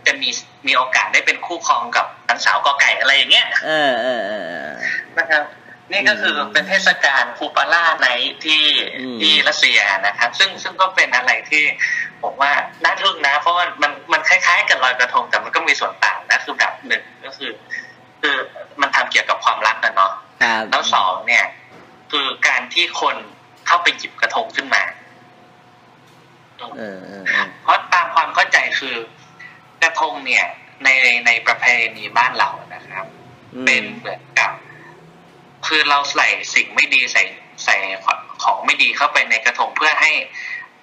[0.06, 0.28] จะมี
[0.66, 4.70] มีโอกาสได้เป็นคู่ครองกับนางสาวกอไก่อะไรอย่างเงี้ยเออเออเออเออ
[5.18, 5.44] นะครับ
[5.92, 8.08] นี่ก็คือเป็นเทศกาลคูปาล่าใน
[8.44, 8.62] ที่
[8.98, 11.64] อืมที่รัสเซียนะครับ ซึ่งซึ่งก็เป็นอะไรที่
[12.22, 12.52] ผมว่า
[12.84, 17.50] น่าทึ่งนะ เพราะว่ามันมันคล้ายๆกับลอยกระทงแต่มันก็มีส่วนต่างนะคือแบบหนึ่งก็คือ
[18.20, 18.36] คือ
[18.80, 20.12] มันทำเกี่ยวกับความรักนะเนาะ
[20.42, 21.44] ครับแล้วสองเนี่ย
[22.10, 23.16] คือการที่คน
[23.66, 24.82] เข้าไปหยิบกระทงขึ้นมา
[26.58, 28.94] เออเออเออเพราะตามความเข้าใจคือ
[29.82, 30.44] กระทงเนี่ย
[30.84, 30.88] ใน
[31.26, 31.64] ในประเพ
[31.96, 33.04] ณีบ้านเรานะครับ
[33.54, 34.52] อืมเป็นเหมือนกับ
[35.66, 37.22] คือเราใส่สิ่งไม่ดีใส่
[37.64, 37.76] ใส่
[38.42, 40.12] ของไม่ดีเข้าไปในกระทงเพื่อให้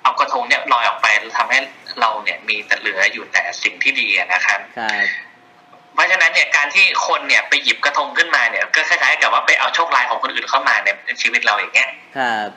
[0.04, 1.60] เอากระทงเนี่ยลอยออกไปแล้วทำให้
[2.00, 5.06] เราเนี่ยมีแต่เหลืออยู่แต่สิ่งที่ดีอะนะครับครับ
[5.98, 10.76] เพราะฉะนั้นเนี่ยการที่คนเนี่ยไปหยิบกระทงขึ้นมาเนี่ย ก็คล้ายๆกับว่าไปเอาโชคลายของคนอื่นเข้ามา
[11.06, 12.50] ในชีวิตเราอย่างเงี้ยครับ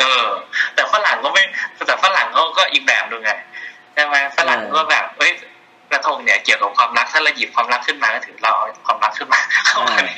[0.00, 0.26] เออ
[0.74, 1.42] แต่ฝรั่งก็ไม่
[1.86, 3.30] แต่ฝรั่งเขาก็อีกแบบหนึงไง
[3.94, 5.32] ใช่ไหมฝรั่งก็แบบเอ้ย
[5.92, 10.10] กระทงเนี่ยเกี่ยวกับความรักถ้าเราหยิบความรักขึ้นมาก็ถือเราเอาความรักขึ้นมาเข้ามาใน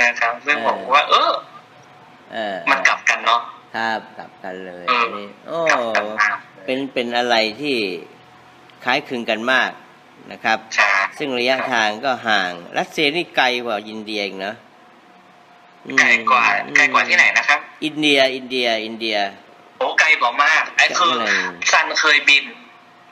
[0.00, 1.32] นะครับซึ่งผมว่าเออ
[2.32, 3.40] เออมันกลับกันเนาะ
[3.76, 7.76] ครับกลับกันเลยเออนี่โอ้กลับกันมากเป็นเป็นอะไรที่
[8.84, 9.70] คล้ายคลึงกันมาก
[10.32, 14.56] นะครับใช่ซึ่งระยะทางก็ห่าง รัสเซียนี่ไกลกว่าอินเดียอีกเนอะ
[15.86, 16.44] อืมไกลกว่า
[16.76, 19.16] ไกลกว่าที่ไหนนะครับ อินเดีย อินเดีย อินเดีย
[19.78, 21.30] โอ้ไกลกว่ามากไอ้คือไกลอะไร
[21.72, 22.44] ซันเคยบิน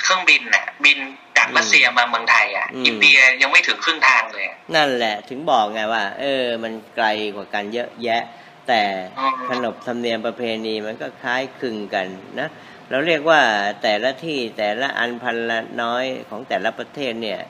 [0.03, 0.99] เครื่องบินน่ะ บิน
[1.37, 8.23] จากรัสเซียมาเมืองไทยอะอืมอินเดียยังไม่ถึงครึ่งทางเลยอะนั่นแหละ ถึงบอกไงว่า เออ มันไกลกว่ากันเยอะแยะ
[8.69, 8.83] แต่
[9.19, 12.07] อืมขนบธรรมเนียมประเพณีมันก็คล้ายคลึงกัน
[12.41, 12.49] นะ
[12.91, 13.41] เราเรียกว่า
[13.82, 17.41] แต่ละที่แต่ละอันพันละน้อยของแต่ละประเทศเนี่ย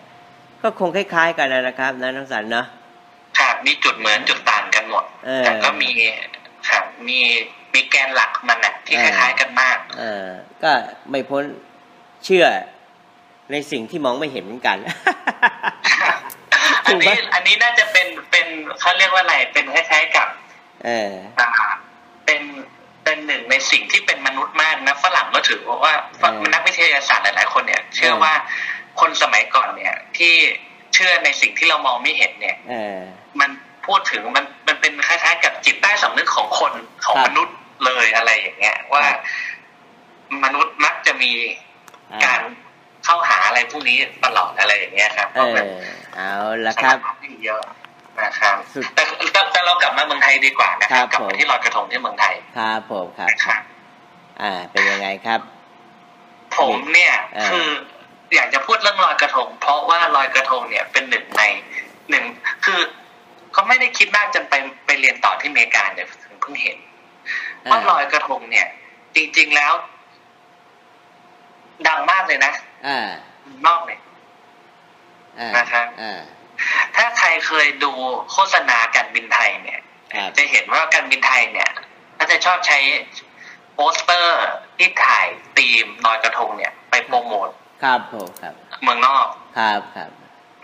[0.62, 2.66] ก็คงคล้าย ๆ กันนะครับนะน้องสันเนาะ
[3.38, 5.90] ครับมีจุดเหมือนจุดต่างกันหมดเออแต่ก็มี
[6.68, 7.18] ครับมี
[7.74, 10.26] มีแกนหลักมันน่ะที่เอคอล้าย ๆ กันมาก เออ
[10.62, 10.72] ก็
[11.10, 11.44] ไม่พ้น
[12.24, 12.46] เชื่อ
[13.52, 14.76] ในสิ่งที่มองไม่เห็นเหมือนกัน
[16.86, 18.46] อันนี้ถูกปะอันนี้น่าจะเป็นเป็น
[18.80, 20.28] เขาเรียกว่าอะไรเป็นคล้ายๆกับ
[20.84, 21.48] เอออ่า
[22.26, 22.42] เป็น
[23.06, 28.34] เป็นหนึ่งในสิ่งที่เป็นมนุษย์มากนะฝรั่งก็ถือว่าเออนักวิทยาศาสตร์หลายๆคนเนี่ย เชื่อเออว่า
[29.00, 30.32] คนสมัยก่อนเนี่ย ที่
[30.94, 32.96] เชื่อในสิ่งที่เรามองไม่เห็นเนี่ยเออ
[33.40, 33.50] มัน
[33.86, 36.72] พูดถึงมันมันเป็นคล้ายๆ กับจิตใต้สำนึกของคน
[37.06, 39.04] ของครับมนุษย์เลยอะไรอย่างเงี้ย ว่า
[40.44, 41.32] มนุษย์มักจะมี
[42.12, 42.40] อ่าการ
[43.04, 45.58] เข้าหาอะไรพวกนี้ตลอดอะไรอย่างเงี้ยครับเออ
[46.14, 46.32] เอา
[46.66, 46.96] ละครับ
[47.44, 47.62] เยอะ
[48.24, 49.02] นะครับสุดแต่
[49.32, 53.62] แต่แต่เรากลับมาเมืองไทยดีกว่านะครัครับบกลับผม มาที่ลอยกระทงที่เมืองไทยครับผมครับ นะครับ
[54.42, 55.40] อ่า เป็นยังไงครับ
[56.58, 57.68] ผมเนี่ยเออคือ
[58.34, 61.42] อยากจะพูดเรื่องลอยกระทง เพราะว่าลอยกระทงเนี่ยเป็นหนึ่งใน
[62.10, 62.24] หนึ่ง
[62.64, 62.80] คือ
[63.52, 64.54] เขาไม่ได้คิดมากจนไป
[64.86, 66.78] ไปเรียนต่อที่อเมริกาเนี่ยถึงเพิ่งเห็น
[67.70, 68.66] ว่าลอยกระทงเนี่ย
[69.14, 69.72] จริง ๆแล้ว
[71.88, 72.52] ดังมากเลยนะ
[72.86, 73.08] อ่า
[73.66, 74.00] นอกเนี่ย
[75.38, 76.20] อ่านะครับ อ่า
[76.96, 77.92] ถ้าใครเคยดู
[78.32, 79.80] โฆษณาการบินไทยเนี่ย
[80.14, 81.70] ครับจะเห็นว่าการบินไทยเนี่ย
[82.18, 82.78] ก็จะชอบใช้
[83.74, 84.46] โปสเตอร์
[84.78, 85.26] ที่ถ่าย
[85.56, 87.48] ธีมลอยกระทงเนี่ย ไปโปรโมท
[87.82, 89.26] ครับผมครับ เมืองนอก
[89.58, 90.10] ครับครับ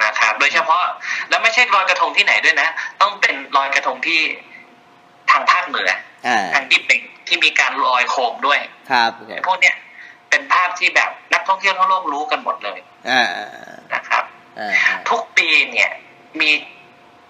[0.03, 0.85] นะครับโดยเฉพาะ
[1.29, 2.69] แล้วไม่ใช่ลอยกระทงที่ไหนด้วยนะ
[3.01, 4.21] ต้องเป็นลอยกระทงที่
[5.31, 5.91] ทางภาคเหนือ
[6.27, 8.59] อ่าทางที่เป็นที่มีการลอยโคมด้วย
[8.91, 9.77] ครับคไอ้รับพวกเนี้ย
[10.31, 12.79] เป็นภาพที่แบบนักท่องเที่ยวทั่วโลกรู้กันหมดเลย
[13.11, 13.23] อ่า
[13.95, 14.22] นะครับอ่า
[15.11, 15.91] ทุกปีเนี่ย
[16.41, 16.51] มี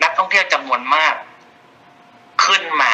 [0.02, 1.14] นักท่องเที่ยวจำนวนมาก
[2.44, 2.92] ขึ้นมา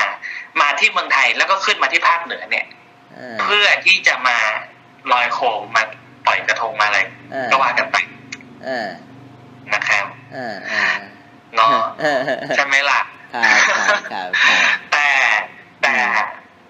[0.60, 2.66] มาที่เมืองไทยแล้วก็ขึ้นมาที่ภาคเหนือเนี่ย
[3.16, 4.38] อ่าเพื่อที่จะมา
[5.12, 5.82] ลอยโคมมา
[6.26, 6.98] ปล่อยกระทงมาอะไร
[7.34, 7.96] อ่าก็ว่ากันไป
[8.66, 8.88] อ่า
[9.74, 10.04] นะครับ
[10.36, 10.86] อ่าอ่า
[11.54, 11.70] เนาะ
[12.02, 12.18] อ่า
[12.56, 13.00] ใช่ไหมล่ะ
[13.34, 15.08] ครับครับครับครับแต่
[15.82, 15.96] แต่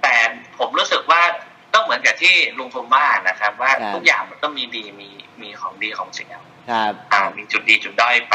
[0.02, 0.14] แต่
[0.58, 1.22] ผมรู้สึกว่า
[1.74, 5.08] ก็เหมือนกับที่ลุงพมว่านะครับ ว่าทุกอย่างมันก็มีดีมี
[5.42, 6.32] มีของดีของเสีย
[6.70, 8.34] ครับอ่ามีจุดดีจุดด้อยไป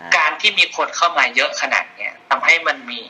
[0.00, 3.00] อ่าการที่มีคนเข้ามาเยอะขนาดเนี้ยทำให้มันมี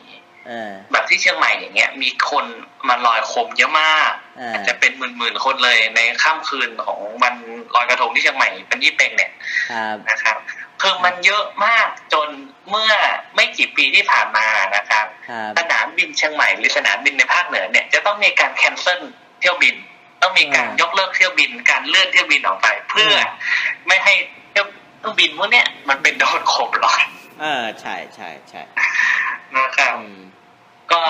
[0.51, 2.45] อ่าแบบที่เชียงใหม่อย่างเงี้ย มีคน
[2.89, 7.35] มาลอยโคมเยอะมากอ่าอาจจะเป็นหมื่นๆคนเลยในค่ำคืนของวัน
[7.75, 9.33] ลอยกระทงที่เชียงใหม่เป็นยี่เป็งเนี่ย
[9.71, 10.37] ครับนะครับ
[10.83, 12.29] คือมันเยอะมากจน
[12.71, 12.93] เมื่อ
[13.35, 14.47] ไม่กี่ปีที่ผ่านมา
[14.77, 19.01] นะครับครับสนามบินเชียงใหม่หรือสนามบินในภาคเหนือเนี่ยจะต้องมีการแคนเซิล
[19.41, 19.77] เที่ยวบิน
[20.23, 23.15] ต้องมีการยกเลิกเที่ยวบิน การเลื่อนเที่ยวบินออกไป เพื่อ
[23.87, 24.44] ไม่ให้เที่ยวเค
[25.05, 27.03] รื่องบินพวกเนี้ยมันเป็นโดนโคมลอย
[27.41, 28.63] เออใช่ใช่ใช่
[29.55, 30.19] นะครับอืม
[30.93, 31.03] ก็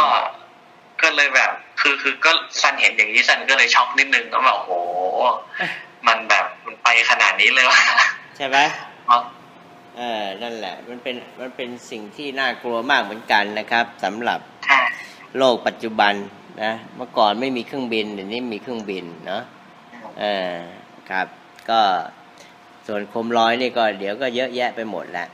[1.03, 2.31] ก็เลยแบบ คือคือก็
[2.61, 4.73] ซันเห็นอย่างนี้ซันก็เลยช็อกนิดนึงแล้วแบบโอ้โห
[6.07, 7.81] มันแบบมันไปขนาดนี้เลยวะ
[8.37, 8.57] ใช่ไหม
[9.07, 9.23] เนาะ
[9.97, 14.81] เออนั่นแหละ มันเป็นมันเป็นสิ่งที่น่ากลัวมากเหมือนกันนะครับสำหรับใช่
[15.37, 16.15] โลกปัจจุบัน
[16.63, 19.43] นะเมื่อก่อนไม่มีเครื่องบินเดี๋ยวนี้มีเครื่องบินเนาะ
[20.21, 20.55] เออ
[21.11, 21.27] ครับ
[21.71, 21.81] ก็
[22.87, 25.29] ส่วนโคมลอยนี่ก็เดี๋ยวก็เยอะแยะไปหมดแหละ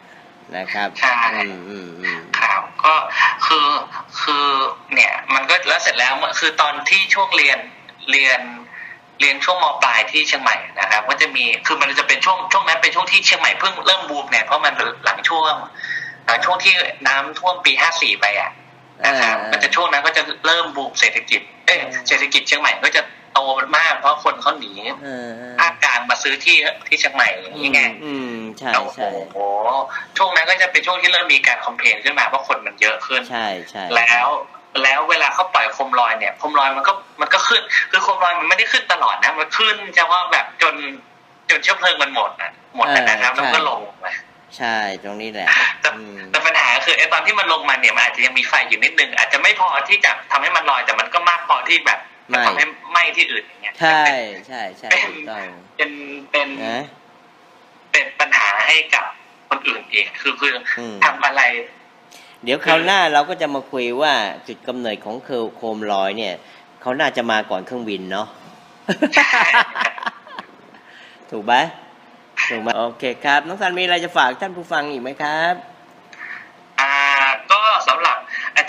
[0.56, 2.94] นะครับใช่อืมอืมอืมครับก็
[3.46, 3.68] คือ
[4.20, 4.46] คือ
[4.94, 7.58] เนี่ยมันก็แล้วเสร็จแล้วคือตอนที่ช่วงเรียน
[8.10, 8.40] เรียน
[9.20, 14.74] เรียนช่วงมปลายที่เชียงใหม่นะครับก็จะมีคือมันจะเป็นช่วงช่วงนั้นเป็นช่วงที่เชียงใหม่เพิ่งเริ่มบูมเนี่ยเพราะมัน
[15.04, 15.54] หลังช่วง
[16.26, 16.74] หลังช่วงที่
[17.08, 18.50] น้ำท่วมปีห้าสี่ไปอะ
[19.06, 23.02] นะครับอ่ามันจะช่วงนั้นก็จะเริ่มบูมเศรษฐกิจเอ้ยอ่าเศรษฐกิจเชียงใหม่ก็จะ
[23.32, 23.40] โต
[23.78, 24.72] มาก เพราะคนเขาหนี
[25.02, 26.56] เออเออภาคกลางมาซื้อที่
[26.86, 29.08] ที่เชียงใหม่อย่างนี้ไงอืมใช่โอ้โหใช่
[30.16, 34.28] ช่วงนั้นก็จะเป็นช่วงที่เริ่มมีการคอมเพลนขึ้นมาเพราะคนมันเยอะขึ้นใช่ใช่แล้ว
[34.82, 40.74] แล้วเวลาเขาปล่อยโคมลอยเนี่ยโคมลอยมันก็มันก็ขึ้น คือโคมลอยมันไม่ได้ขึ้นตลอดนะมันขึ้นจะว่าแบบจน
[41.50, 44.12] จนเชื้อเพลิงมันหมดนะหมดนะนะครับแล้วมันก็ลงมา
[44.58, 45.48] ใช่ตรงนี้แหละ
[45.80, 51.98] แต่อืมแต่ปัญหาคือไอ้ตอนที่มันลงมาเนี่ยมันอาจจะยังมีไฟอยู่นิดนึงอาจจะไม่พอที่จะทำให้มันลอยแต่มันก็มากพอที่แบบ
[52.32, 54.02] จะทำให้ไหม้ที่อื่นอย่างเงี้ยใช่
[54.46, 55.44] ใช่ใช่ถูกต้อง
[55.76, 55.90] เป็น
[56.30, 56.80] เป็นนะ
[57.92, 59.04] เป็นปัญหาให้กับ
[59.48, 61.42] คนอื่นอีกคือคืออม ทำอะไร
[62.44, 64.12] เดี๋ยวคราวหน้าเราก็จะมาคุยว่า
[64.48, 66.34] จุดกำเนิดของเคโคมลอยเนี่ย
[66.80, 68.26] เขาน่าจะมาก่อนเครื่องบินเนาะ
[71.30, 71.54] ถูกไหม
[72.50, 75.54] ถูกไหมโอเคครับ น้องสันมีอะไรจะฝากท่านผู้ฟังอีกไหมครับ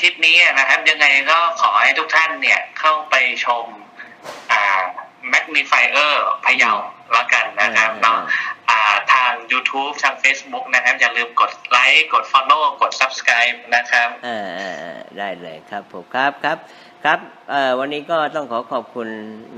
[0.03, 3.65] ทิตย์นี้นะครับ ยังไงก็ขอให้ทุกท่านเนี่ยเข้าไปชม
[4.51, 4.81] อ่า
[5.33, 6.13] Magnifier
[6.45, 6.71] พะเยา
[7.13, 8.19] แล้วกันนะครับอืมเนาะ
[8.69, 8.79] อ่า
[9.13, 16.57] ทาง YouTube ทาง Facebook นะครับ อย่าลืมกดไลค์กด Follow กด Subscribe นะครับอ่าอ่าอ่าได้เลยครับผมครับครับ
[17.05, 17.19] ครับ
[17.51, 19.07] เอ่อวันนี้ก็ต้องขอขอบคุณ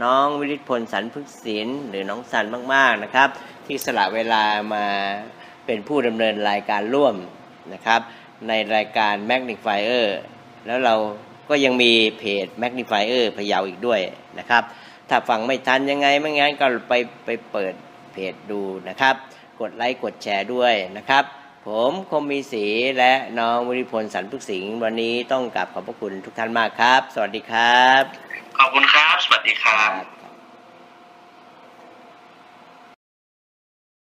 [0.04, 3.30] น้องวิริศพลสันพึกศิลป์หรือน้องสันมาก ๆนะครับ
[3.66, 4.86] ที่สละเวลามา
[5.66, 7.16] เป็นผู้ดำเนินรายการร่วม
[7.74, 8.02] นะครับ
[8.48, 10.06] ในรายการ Magnifier
[10.68, 10.96] แล้วเรา
[11.50, 14.00] ก็ยังมีเพจ Magnifier พยาวอีกด้วย
[14.40, 14.64] นะครับ
[15.10, 16.94] ถ้าฟังไม่ทันยังไงไม่งั้นก็ไป
[17.26, 17.74] ไปเปิด
[18.14, 19.16] เพจดูนะครับ
[19.60, 21.24] กดไลค์กดแชร์ด้วยนะครับ
[21.68, 22.66] ผมคมมีสี
[22.98, 28.04] และน้องวิริพลสันพุกสิงห์วันนี้ต้องกราบขอบพระคุณทุกท่านมากครับ สวัสดีครับ
[28.58, 30.23] ขอบคุณครับ สวัสดีครับ